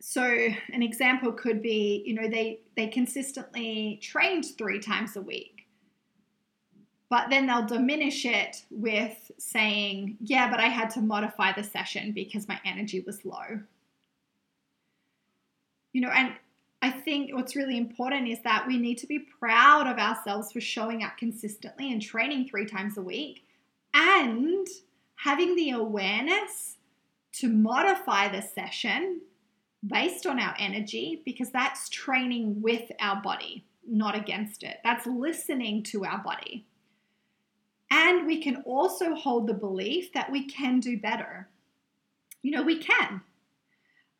so 0.08 0.22
an 0.72 0.84
example 0.84 1.32
could 1.32 1.60
be 1.60 2.04
you 2.06 2.14
know 2.14 2.28
they 2.28 2.60
they 2.76 2.86
consistently 2.86 3.98
trained 4.00 4.46
three 4.56 4.78
times 4.78 5.16
a 5.16 5.20
week 5.20 5.55
but 7.08 7.30
then 7.30 7.46
they'll 7.46 7.66
diminish 7.66 8.24
it 8.24 8.64
with 8.70 9.30
saying 9.38 10.16
yeah 10.20 10.50
but 10.50 10.60
i 10.60 10.66
had 10.66 10.90
to 10.90 11.00
modify 11.00 11.52
the 11.52 11.62
session 11.62 12.12
because 12.12 12.48
my 12.48 12.58
energy 12.64 13.00
was 13.06 13.24
low 13.24 13.60
you 15.92 16.00
know 16.00 16.10
and 16.10 16.32
i 16.82 16.90
think 16.90 17.34
what's 17.34 17.56
really 17.56 17.78
important 17.78 18.28
is 18.28 18.40
that 18.42 18.66
we 18.66 18.78
need 18.78 18.98
to 18.98 19.06
be 19.06 19.18
proud 19.18 19.86
of 19.86 19.98
ourselves 19.98 20.52
for 20.52 20.60
showing 20.60 21.02
up 21.02 21.16
consistently 21.16 21.92
and 21.92 22.02
training 22.02 22.46
three 22.48 22.66
times 22.66 22.96
a 22.96 23.02
week 23.02 23.46
and 23.94 24.66
having 25.16 25.56
the 25.56 25.70
awareness 25.70 26.76
to 27.32 27.48
modify 27.48 28.28
the 28.28 28.42
session 28.42 29.20
based 29.86 30.26
on 30.26 30.38
our 30.40 30.54
energy 30.58 31.22
because 31.24 31.50
that's 31.50 31.88
training 31.88 32.60
with 32.62 32.90
our 33.00 33.20
body, 33.22 33.64
not 33.86 34.16
against 34.16 34.62
it. 34.62 34.78
That's 34.84 35.06
listening 35.06 35.82
to 35.84 36.04
our 36.04 36.18
body. 36.22 36.66
And 37.90 38.26
we 38.26 38.42
can 38.42 38.62
also 38.64 39.14
hold 39.14 39.46
the 39.46 39.54
belief 39.54 40.12
that 40.12 40.30
we 40.30 40.44
can 40.46 40.80
do 40.80 40.98
better. 40.98 41.48
You 42.42 42.50
know, 42.52 42.62
we 42.62 42.78
can. 42.78 43.20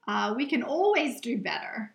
Uh, 0.07 0.35
we 0.37 0.46
can 0.46 0.62
always 0.62 1.20
do 1.20 1.38
better. 1.38 1.92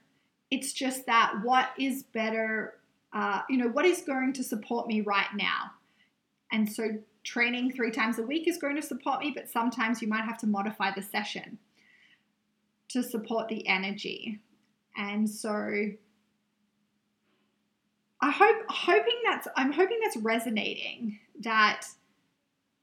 It's 0.49 0.73
just 0.73 1.05
that 1.05 1.34
what 1.43 1.69
is 1.79 2.03
better, 2.03 2.75
uh, 3.13 3.41
you 3.49 3.57
know, 3.57 3.69
what 3.69 3.86
is 3.86 4.01
going 4.01 4.34
to 4.34 4.43
support 4.43 4.88
me 4.88 5.01
right 5.01 5.34
now? 5.36 5.71
And 6.51 6.69
so 6.69 6.97
training 7.23 7.71
three 7.71 7.91
times 7.91 8.19
a 8.19 8.23
week 8.23 8.47
is 8.47 8.57
going 8.57 8.75
to 8.75 8.81
support 8.81 9.21
me, 9.21 9.31
but 9.34 9.49
sometimes 9.49 10.01
you 10.01 10.10
might 10.10 10.25
have 10.25 10.38
to 10.39 10.47
modify 10.47 10.91
the 10.93 11.01
session 11.01 11.57
to 12.89 13.01
support 13.01 13.47
the 13.47 13.65
energy. 13.67 14.39
And 14.97 15.29
so 15.29 15.91
I 18.21 18.31
hope 18.31 18.57
hoping 18.69 19.19
that's 19.25 19.47
I'm 19.55 19.71
hoping 19.71 19.99
that's 20.03 20.17
resonating 20.17 21.19
that 21.41 21.88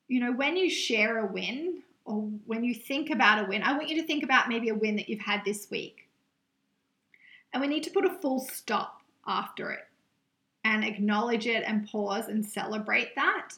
you 0.08 0.20
know 0.20 0.32
when 0.32 0.56
you 0.56 0.68
share 0.68 1.18
a 1.18 1.26
win 1.26 1.82
or 2.04 2.22
when 2.46 2.64
you 2.64 2.74
think 2.74 3.10
about 3.10 3.44
a 3.44 3.48
win, 3.48 3.62
I 3.62 3.72
want 3.72 3.88
you 3.88 4.00
to 4.00 4.06
think 4.06 4.24
about 4.24 4.48
maybe 4.48 4.70
a 4.70 4.74
win 4.74 4.96
that 4.96 5.08
you've 5.08 5.20
had 5.20 5.44
this 5.44 5.70
week. 5.70 6.08
And 7.52 7.60
we 7.60 7.68
need 7.68 7.82
to 7.82 7.90
put 7.90 8.06
a 8.06 8.18
full 8.20 8.40
stop 8.40 9.02
after 9.26 9.70
it 9.70 9.86
and 10.64 10.84
acknowledge 10.84 11.46
it 11.46 11.64
and 11.66 11.86
pause 11.86 12.28
and 12.28 12.44
celebrate 12.44 13.14
that 13.14 13.50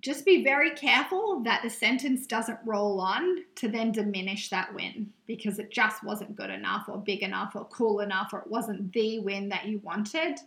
just 0.00 0.24
be 0.24 0.42
very 0.42 0.70
careful 0.70 1.40
that 1.44 1.62
the 1.62 1.70
sentence 1.70 2.26
doesn't 2.26 2.58
roll 2.64 3.00
on 3.00 3.44
to 3.56 3.68
then 3.68 3.92
diminish 3.92 4.48
that 4.48 4.74
win 4.74 5.12
because 5.26 5.58
it 5.58 5.70
just 5.70 6.02
wasn't 6.02 6.36
good 6.36 6.50
enough 6.50 6.88
or 6.88 6.98
big 6.98 7.22
enough 7.22 7.54
or 7.54 7.66
cool 7.66 8.00
enough 8.00 8.32
or 8.32 8.40
it 8.40 8.46
wasn't 8.46 8.92
the 8.92 9.18
win 9.18 9.48
that 9.48 9.66
you 9.66 9.78
wanted. 9.84 10.38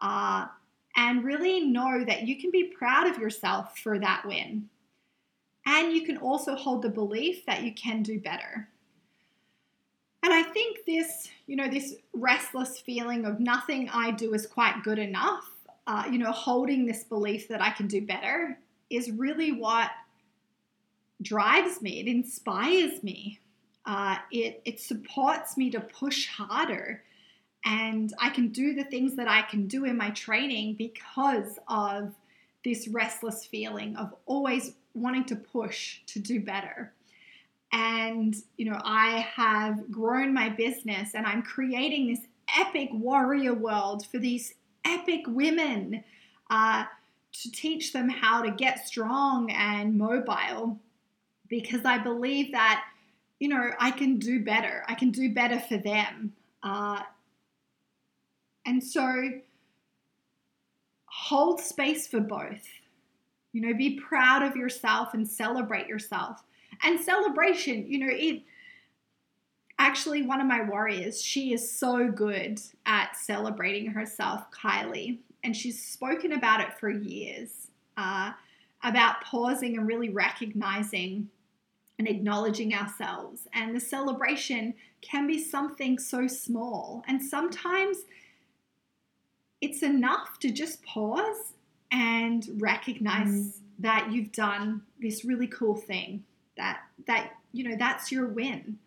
Uh, 0.00 0.46
and 0.96 1.24
really 1.24 1.60
know 1.60 2.04
that 2.04 2.22
you 2.22 2.38
can 2.38 2.50
be 2.50 2.64
proud 2.64 3.06
of 3.06 3.18
yourself 3.18 3.78
for 3.78 3.98
that 3.98 4.24
win. 4.26 4.68
And 5.66 5.92
you 5.92 6.04
can 6.04 6.18
also 6.18 6.54
hold 6.54 6.82
the 6.82 6.90
belief 6.90 7.46
that 7.46 7.62
you 7.62 7.72
can 7.72 8.02
do 8.02 8.20
better. 8.20 8.68
And 10.22 10.32
I 10.32 10.42
think 10.42 10.84
this, 10.86 11.28
you 11.46 11.56
know, 11.56 11.68
this 11.68 11.96
restless 12.12 12.78
feeling 12.80 13.24
of 13.24 13.40
nothing 13.40 13.88
I 13.92 14.10
do 14.10 14.34
is 14.34 14.46
quite 14.46 14.82
good 14.84 14.98
enough, 14.98 15.48
uh, 15.86 16.04
you 16.10 16.18
know, 16.18 16.32
holding 16.32 16.86
this 16.86 17.04
belief 17.04 17.48
that 17.48 17.60
I 17.60 17.70
can 17.70 17.88
do 17.88 18.06
better 18.06 18.58
is 18.90 19.10
really 19.10 19.52
what 19.52 19.90
drives 21.22 21.80
me, 21.80 22.00
it 22.00 22.06
inspires 22.06 23.02
me, 23.02 23.40
uh, 23.86 24.16
it, 24.30 24.62
it 24.64 24.80
supports 24.80 25.56
me 25.56 25.70
to 25.70 25.80
push 25.80 26.28
harder. 26.28 27.02
And 27.66 28.12
I 28.20 28.28
can 28.28 28.48
do 28.48 28.74
the 28.74 28.84
things 28.84 29.16
that 29.16 29.28
I 29.28 29.42
can 29.42 29.66
do 29.66 29.84
in 29.84 29.96
my 29.96 30.10
training 30.10 30.74
because 30.74 31.58
of 31.68 32.12
this 32.62 32.88
restless 32.88 33.44
feeling 33.46 33.96
of 33.96 34.14
always 34.26 34.74
wanting 34.94 35.24
to 35.26 35.36
push 35.36 36.00
to 36.06 36.18
do 36.18 36.40
better. 36.40 36.92
And, 37.72 38.36
you 38.56 38.70
know, 38.70 38.80
I 38.84 39.26
have 39.34 39.90
grown 39.90 40.32
my 40.32 40.48
business 40.48 41.14
and 41.14 41.26
I'm 41.26 41.42
creating 41.42 42.06
this 42.06 42.20
epic 42.58 42.90
warrior 42.92 43.54
world 43.54 44.06
for 44.06 44.18
these 44.18 44.54
epic 44.84 45.22
women 45.26 46.04
uh, 46.50 46.84
to 47.42 47.50
teach 47.50 47.92
them 47.92 48.08
how 48.08 48.42
to 48.42 48.50
get 48.50 48.86
strong 48.86 49.50
and 49.50 49.98
mobile 49.98 50.78
because 51.48 51.84
I 51.84 51.98
believe 51.98 52.52
that, 52.52 52.84
you 53.40 53.48
know, 53.48 53.70
I 53.78 53.90
can 53.90 54.18
do 54.18 54.42
better. 54.42 54.84
I 54.88 54.94
can 54.94 55.10
do 55.10 55.32
better 55.32 55.58
for 55.58 55.76
them. 55.76 56.32
Uh, 56.62 57.00
and 58.66 58.82
so 58.82 59.30
hold 61.06 61.60
space 61.60 62.06
for 62.06 62.20
both. 62.20 62.66
You 63.52 63.60
know, 63.60 63.74
be 63.74 64.00
proud 64.00 64.42
of 64.42 64.56
yourself 64.56 65.14
and 65.14 65.26
celebrate 65.26 65.86
yourself. 65.86 66.42
And 66.82 67.00
celebration, 67.00 67.86
you 67.88 67.98
know, 67.98 68.10
it 68.10 68.42
actually 69.78 70.22
one 70.22 70.40
of 70.40 70.46
my 70.46 70.62
warriors, 70.62 71.22
she 71.22 71.52
is 71.52 71.70
so 71.70 72.08
good 72.10 72.60
at 72.86 73.16
celebrating 73.16 73.86
herself, 73.90 74.44
Kylie, 74.50 75.18
and 75.44 75.56
she's 75.56 75.80
spoken 75.80 76.32
about 76.32 76.60
it 76.60 76.72
for 76.78 76.90
years. 76.90 77.68
Uh, 77.96 78.32
about 78.84 79.22
pausing 79.22 79.78
and 79.78 79.88
really 79.88 80.10
recognizing 80.10 81.28
and 81.98 82.06
acknowledging 82.06 82.74
ourselves. 82.74 83.48
And 83.54 83.74
the 83.74 83.80
celebration 83.80 84.74
can 85.00 85.26
be 85.26 85.42
something 85.42 85.98
so 85.98 86.26
small. 86.26 87.02
And 87.08 87.22
sometimes 87.22 87.98
it's 89.60 89.82
enough 89.82 90.38
to 90.40 90.50
just 90.50 90.84
pause 90.84 91.54
and 91.90 92.46
recognize 92.58 93.28
mm. 93.28 93.52
that 93.78 94.12
you've 94.12 94.32
done 94.32 94.82
this 95.00 95.24
really 95.24 95.46
cool 95.46 95.76
thing 95.76 96.24
that 96.56 96.82
that 97.06 97.32
you 97.52 97.68
know 97.68 97.76
that's 97.76 98.12
your 98.12 98.26
win 98.26 98.78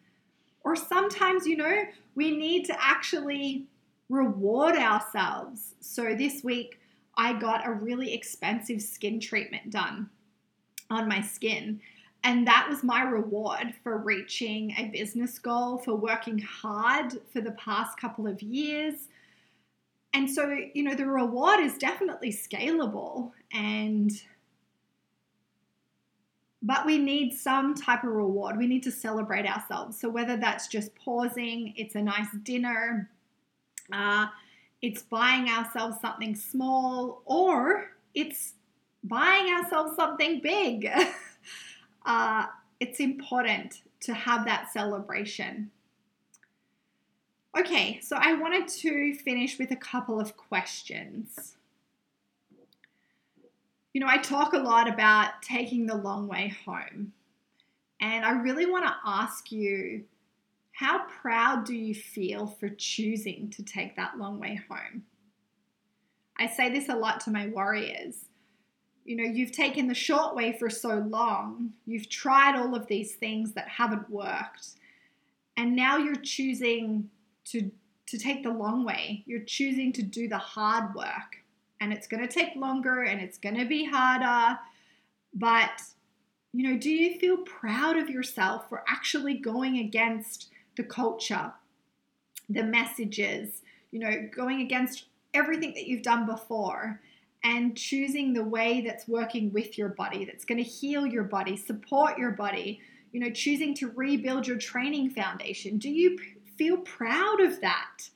or 0.63 0.75
sometimes 0.75 1.45
you 1.45 1.57
know 1.57 1.83
we 2.15 2.35
need 2.35 2.65
to 2.65 2.75
actually 2.79 3.65
reward 4.09 4.75
ourselves 4.75 5.75
so 5.79 6.15
this 6.15 6.43
week 6.43 6.79
i 7.17 7.33
got 7.33 7.67
a 7.67 7.71
really 7.71 8.13
expensive 8.13 8.81
skin 8.81 9.19
treatment 9.19 9.69
done 9.69 10.09
on 10.89 11.07
my 11.07 11.21
skin 11.21 11.79
and 12.23 12.47
that 12.47 12.67
was 12.69 12.83
my 12.83 13.03
reward 13.03 13.73
for 13.83 13.97
reaching 13.97 14.71
a 14.77 14.85
business 14.85 15.37
goal 15.39 15.77
for 15.77 15.95
working 15.95 16.39
hard 16.39 17.13
for 17.31 17.41
the 17.41 17.51
past 17.51 17.99
couple 17.99 18.27
of 18.27 18.41
years 18.41 19.09
and 20.17 20.27
so, 20.29 20.57
you 20.73 20.81
know, 20.81 20.95
the 20.95 21.05
reward 21.05 21.59
is 21.59 21.77
definitely 21.77 22.31
scalable 22.31 23.33
and 23.53 24.11
but 26.63 26.87
we 26.87 26.97
need 26.97 27.33
some 27.33 27.75
type 27.75 28.03
of 28.03 28.09
reward. 28.09 28.57
We 28.57 28.65
need 28.65 28.81
to 28.83 28.91
celebrate 28.91 29.45
ourselves. 29.45 29.99
So 29.99 30.09
whether 30.09 30.35
that's 30.35 30.67
just 30.67 30.95
pausing, 30.95 31.71
it's 31.77 31.93
a 31.93 32.01
nice 32.01 32.31
dinner, 32.41 33.11
uh, 33.91 34.27
it's 34.81 35.03
buying 35.03 35.49
ourselves 35.49 35.99
something 36.01 36.35
small, 36.35 37.21
or 37.25 37.91
it's 38.13 38.53
buying 39.03 39.53
ourselves 39.53 39.95
something 39.95 40.39
big. 40.41 40.89
uh, 42.05 42.45
it's 42.79 42.99
important 42.99 43.81
to 44.01 44.13
have 44.13 44.45
that 44.45 44.71
celebration. 44.71 45.71
Okay, 47.57 47.99
so 48.01 48.17
I 48.19 48.33
wanted 48.33 48.67
to 48.67 49.15
finish 49.15 49.57
with 49.57 49.71
a 49.71 49.75
couple 49.75 50.19
of 50.19 50.37
questions. 50.37 51.55
You 53.93 54.01
know, 54.01 54.07
I 54.07 54.17
talk 54.17 54.53
a 54.53 54.59
lot 54.59 54.87
about 54.87 55.41
taking 55.41 55.87
the 55.87 55.95
long 55.95 56.27
way 56.27 56.55
home, 56.65 57.13
and 57.99 58.23
I 58.23 58.31
really 58.31 58.67
want 58.67 58.85
to 58.85 58.93
ask 59.03 59.51
you 59.51 60.03
how 60.77 61.07
proud 61.07 61.65
do 61.65 61.75
you 61.75 61.95
feel 61.95 62.45
for 62.45 62.69
choosing 62.69 63.49
to 63.49 63.63
take 63.63 63.95
that 63.95 64.19
long 64.19 64.39
way 64.39 64.59
home? 64.69 65.01
I 66.37 66.45
say 66.45 66.69
this 66.69 66.87
a 66.87 66.95
lot 66.95 67.19
to 67.21 67.31
my 67.31 67.47
warriors. 67.47 68.25
You 69.03 69.15
know, 69.15 69.23
you've 69.23 69.53
taken 69.53 69.87
the 69.87 69.95
short 69.95 70.35
way 70.35 70.55
for 70.59 70.69
so 70.69 70.99
long, 70.99 71.73
you've 71.87 72.09
tried 72.09 72.55
all 72.55 72.75
of 72.75 72.85
these 72.85 73.15
things 73.15 73.53
that 73.53 73.67
haven't 73.67 74.07
worked, 74.07 74.67
and 75.55 75.75
now 75.75 75.97
you're 75.97 76.15
choosing 76.15 77.09
to 77.45 77.71
to 78.05 78.19
take 78.19 78.43
the 78.43 78.51
long 78.51 78.85
way. 78.85 79.23
You're 79.25 79.45
choosing 79.45 79.91
to 79.93 80.03
do 80.03 80.29
the 80.29 80.37
hard 80.37 80.93
work. 80.93 81.43
And 81.81 81.91
it's 81.91 82.07
going 82.07 82.25
to 82.25 82.33
take 82.33 82.55
longer 82.55 83.01
and 83.01 83.19
it's 83.19 83.37
going 83.37 83.57
to 83.57 83.65
be 83.65 83.83
harder. 83.83 84.59
But 85.33 85.81
you 86.53 86.71
know, 86.71 86.79
do 86.79 86.89
you 86.89 87.19
feel 87.19 87.37
proud 87.37 87.97
of 87.97 88.09
yourself 88.09 88.69
for 88.69 88.83
actually 88.87 89.39
going 89.39 89.79
against 89.79 90.51
the 90.77 90.83
culture, 90.83 91.51
the 92.49 92.63
messages, 92.63 93.61
you 93.91 93.99
know, 93.99 94.29
going 94.33 94.61
against 94.61 95.05
everything 95.33 95.73
that 95.73 95.87
you've 95.87 96.03
done 96.03 96.25
before 96.25 97.01
and 97.43 97.75
choosing 97.75 98.33
the 98.33 98.43
way 98.43 98.81
that's 98.81 99.07
working 99.07 99.51
with 99.51 99.77
your 99.77 99.89
body, 99.89 100.23
that's 100.23 100.45
going 100.45 100.63
to 100.63 100.69
heal 100.69 101.05
your 101.05 101.23
body, 101.23 101.57
support 101.57 102.17
your 102.17 102.31
body, 102.31 102.79
you 103.11 103.19
know, 103.19 103.29
choosing 103.29 103.73
to 103.75 103.91
rebuild 103.91 104.47
your 104.47 104.57
training 104.57 105.09
foundation? 105.09 105.77
Do 105.77 105.89
you 105.89 106.17
feel 106.57 106.77
proud 106.77 107.41
of 107.41 107.61
that 107.61 108.09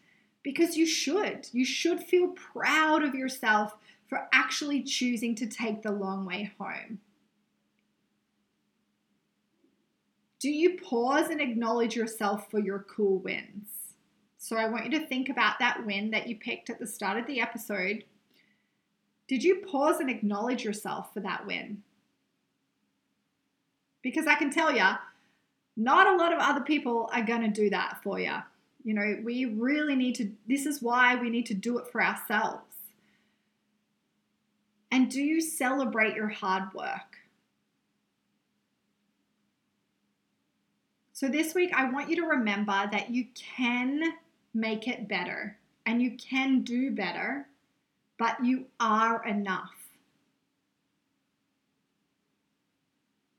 because 0.44 0.76
you 0.76 0.86
should. 0.86 1.48
You 1.52 1.66
should 1.66 2.02
feel 2.02 2.30
proud 2.30 3.04
of 3.04 3.16
yourself 3.16 3.76
for 4.08 4.28
actually 4.34 4.84
choosing 4.84 5.36
to 5.36 5.48
take 5.48 5.84
the 5.84 5.92
long 5.92 6.26
way 6.26 6.52
home. 6.58 7.00
Do 10.42 10.50
you 10.50 10.76
pause 10.78 11.30
and 11.30 11.40
acknowledge 11.40 11.96
yourself 11.96 12.50
for 12.50 12.60
your 12.60 12.80
cool 12.90 13.20
wins? 13.20 13.68
So 14.40 14.58
I 14.58 14.68
want 14.68 14.86
you 14.86 15.00
to 15.00 15.06
think 15.06 15.30
about 15.30 15.60
that 15.60 15.86
win 15.86 16.10
that 16.12 16.28
you 16.28 16.36
picked 16.36 16.72
at 16.72 16.80
the 16.80 16.88
start 16.88 17.20
of 17.20 17.28
the 17.28 17.40
episode. 17.40 18.04
Did 19.28 19.44
you 19.44 19.58
pause 19.58 20.00
and 20.00 20.10
acknowledge 20.10 20.64
yourself 20.64 21.14
for 21.14 21.20
that 21.20 21.46
win? 21.46 21.84
Because 24.02 24.26
I 24.26 24.34
can 24.34 24.50
tell 24.50 24.76
you, 24.76 24.88
not 25.78 26.08
a 26.08 26.18
lot 26.18 26.34
of 26.34 26.40
other 26.40 26.62
people 26.62 27.08
are 27.14 27.22
going 27.22 27.42
to 27.42 27.48
do 27.48 27.70
that 27.70 28.00
for 28.02 28.20
you. 28.20 28.38
You 28.84 28.96
know, 28.96 29.20
we 29.24 29.46
really 29.46 29.96
need 29.96 30.16
to, 30.16 30.32
this 30.50 30.66
is 30.66 30.82
why 30.82 31.22
we 31.22 31.30
need 31.30 31.46
to 31.46 31.54
do 31.54 31.78
it 31.78 31.86
for 31.92 32.04
ourselves. 32.04 32.64
And 34.90 35.08
do 35.08 35.22
you 35.22 35.40
celebrate 35.40 36.16
your 36.16 36.30
hard 36.30 36.74
work? 36.74 37.11
So, 41.22 41.28
this 41.28 41.54
week, 41.54 41.72
I 41.76 41.88
want 41.88 42.10
you 42.10 42.16
to 42.16 42.24
remember 42.24 42.90
that 42.92 43.12
you 43.12 43.28
can 43.36 44.02
make 44.56 44.88
it 44.88 45.08
better 45.08 45.56
and 45.86 46.02
you 46.02 46.18
can 46.18 46.64
do 46.64 46.90
better, 46.90 47.46
but 48.18 48.44
you 48.44 48.66
are 48.80 49.24
enough. 49.28 49.76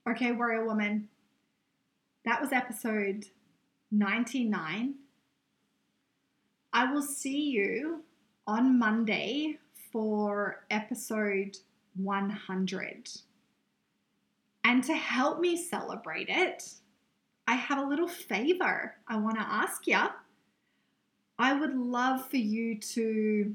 Okay, 0.09 0.31
Warrior 0.31 0.65
Woman, 0.65 1.09
that 2.25 2.41
was 2.41 2.53
episode 2.53 3.25
99. 3.91 4.95
I 6.73 6.93
will 6.93 7.03
see 7.03 7.51
you 7.51 8.05
on 8.47 8.79
Monday 8.79 9.59
for 9.91 10.65
episode 10.71 11.57
100. 11.97 13.11
And 14.63 14.85
to 14.85 14.95
help 14.95 15.41
me 15.41 15.57
celebrate 15.57 16.29
it, 16.29 16.75
I 17.47 17.55
have 17.55 17.79
a 17.79 17.89
little 17.89 18.09
favor 18.09 18.95
I 19.09 19.17
want 19.17 19.37
to 19.37 19.43
ask 19.43 19.87
you. 19.87 20.01
I 21.39 21.53
would 21.59 21.75
love 21.75 22.29
for 22.29 22.37
you 22.37 22.79
to 22.79 23.55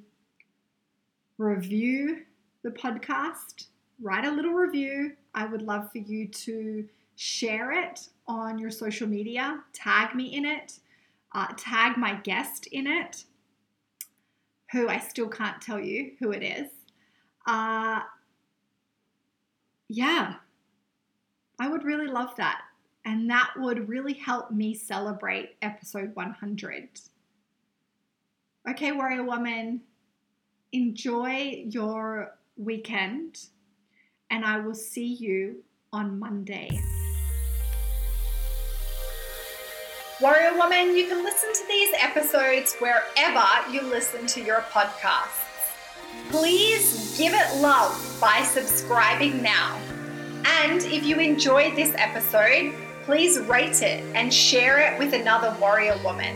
review 1.37 2.23
the 2.63 2.71
podcast, 2.71 3.67
write 4.01 4.25
a 4.25 4.31
little 4.31 4.53
review. 4.53 5.13
I 5.33 5.45
would 5.45 5.61
love 5.61 5.91
for 5.91 5.99
you 5.99 6.27
to 6.27 6.87
share 7.15 7.71
it 7.71 8.09
on 8.27 8.59
your 8.59 8.71
social 8.71 9.07
media, 9.07 9.63
tag 9.73 10.15
me 10.15 10.35
in 10.35 10.45
it, 10.45 10.79
uh, 11.33 11.47
tag 11.55 11.97
my 11.97 12.15
guest 12.15 12.67
in 12.67 12.87
it, 12.87 13.23
who 14.71 14.89
I 14.89 14.99
still 14.99 15.29
can't 15.29 15.61
tell 15.61 15.79
you 15.79 16.11
who 16.19 16.31
it 16.31 16.43
is. 16.43 16.69
Uh, 17.45 18.01
yeah, 19.87 20.35
I 21.59 21.69
would 21.69 21.83
really 21.83 22.07
love 22.07 22.35
that 22.35 22.61
and 23.07 23.29
that 23.29 23.53
would 23.55 23.87
really 23.87 24.13
help 24.13 24.51
me 24.51 24.73
celebrate 24.73 25.55
episode 25.61 26.13
100. 26.13 26.89
Okay, 28.69 28.91
Warrior 28.91 29.23
Woman, 29.23 29.79
enjoy 30.73 31.63
your 31.69 32.35
weekend, 32.57 33.45
and 34.29 34.43
I 34.43 34.59
will 34.59 34.75
see 34.75 35.05
you 35.05 35.63
on 35.93 36.19
Monday. 36.19 36.69
Warrior 40.19 40.57
Woman, 40.57 40.93
you 40.93 41.07
can 41.07 41.23
listen 41.23 41.53
to 41.53 41.63
these 41.69 41.93
episodes 42.01 42.75
wherever 42.79 43.71
you 43.71 43.83
listen 43.83 44.27
to 44.27 44.43
your 44.43 44.59
podcasts. 44.71 45.45
Please 46.29 47.17
give 47.17 47.31
it 47.33 47.61
love 47.61 48.17
by 48.19 48.41
subscribing 48.41 49.41
now. 49.41 49.79
And 50.43 50.83
if 50.83 51.05
you 51.05 51.19
enjoyed 51.19 51.77
this 51.77 51.93
episode, 51.95 52.73
please 53.07 53.39
rate 53.39 53.81
it 53.81 54.03
and 54.15 54.33
share 54.33 54.79
it 54.79 54.99
with 54.99 55.13
another 55.13 55.55
warrior 55.61 55.97
woman. 56.03 56.35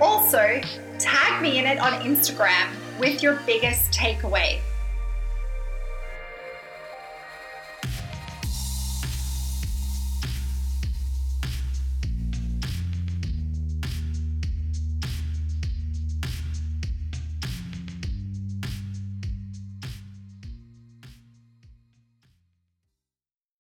Also, 0.00 0.58
tag 0.98 1.42
me 1.42 1.58
in 1.58 1.66
it 1.66 1.78
on 1.78 1.92
Instagram 2.00 2.70
with 2.98 3.22
your 3.22 3.34
biggest 3.44 3.92
takeaway. 3.92 4.58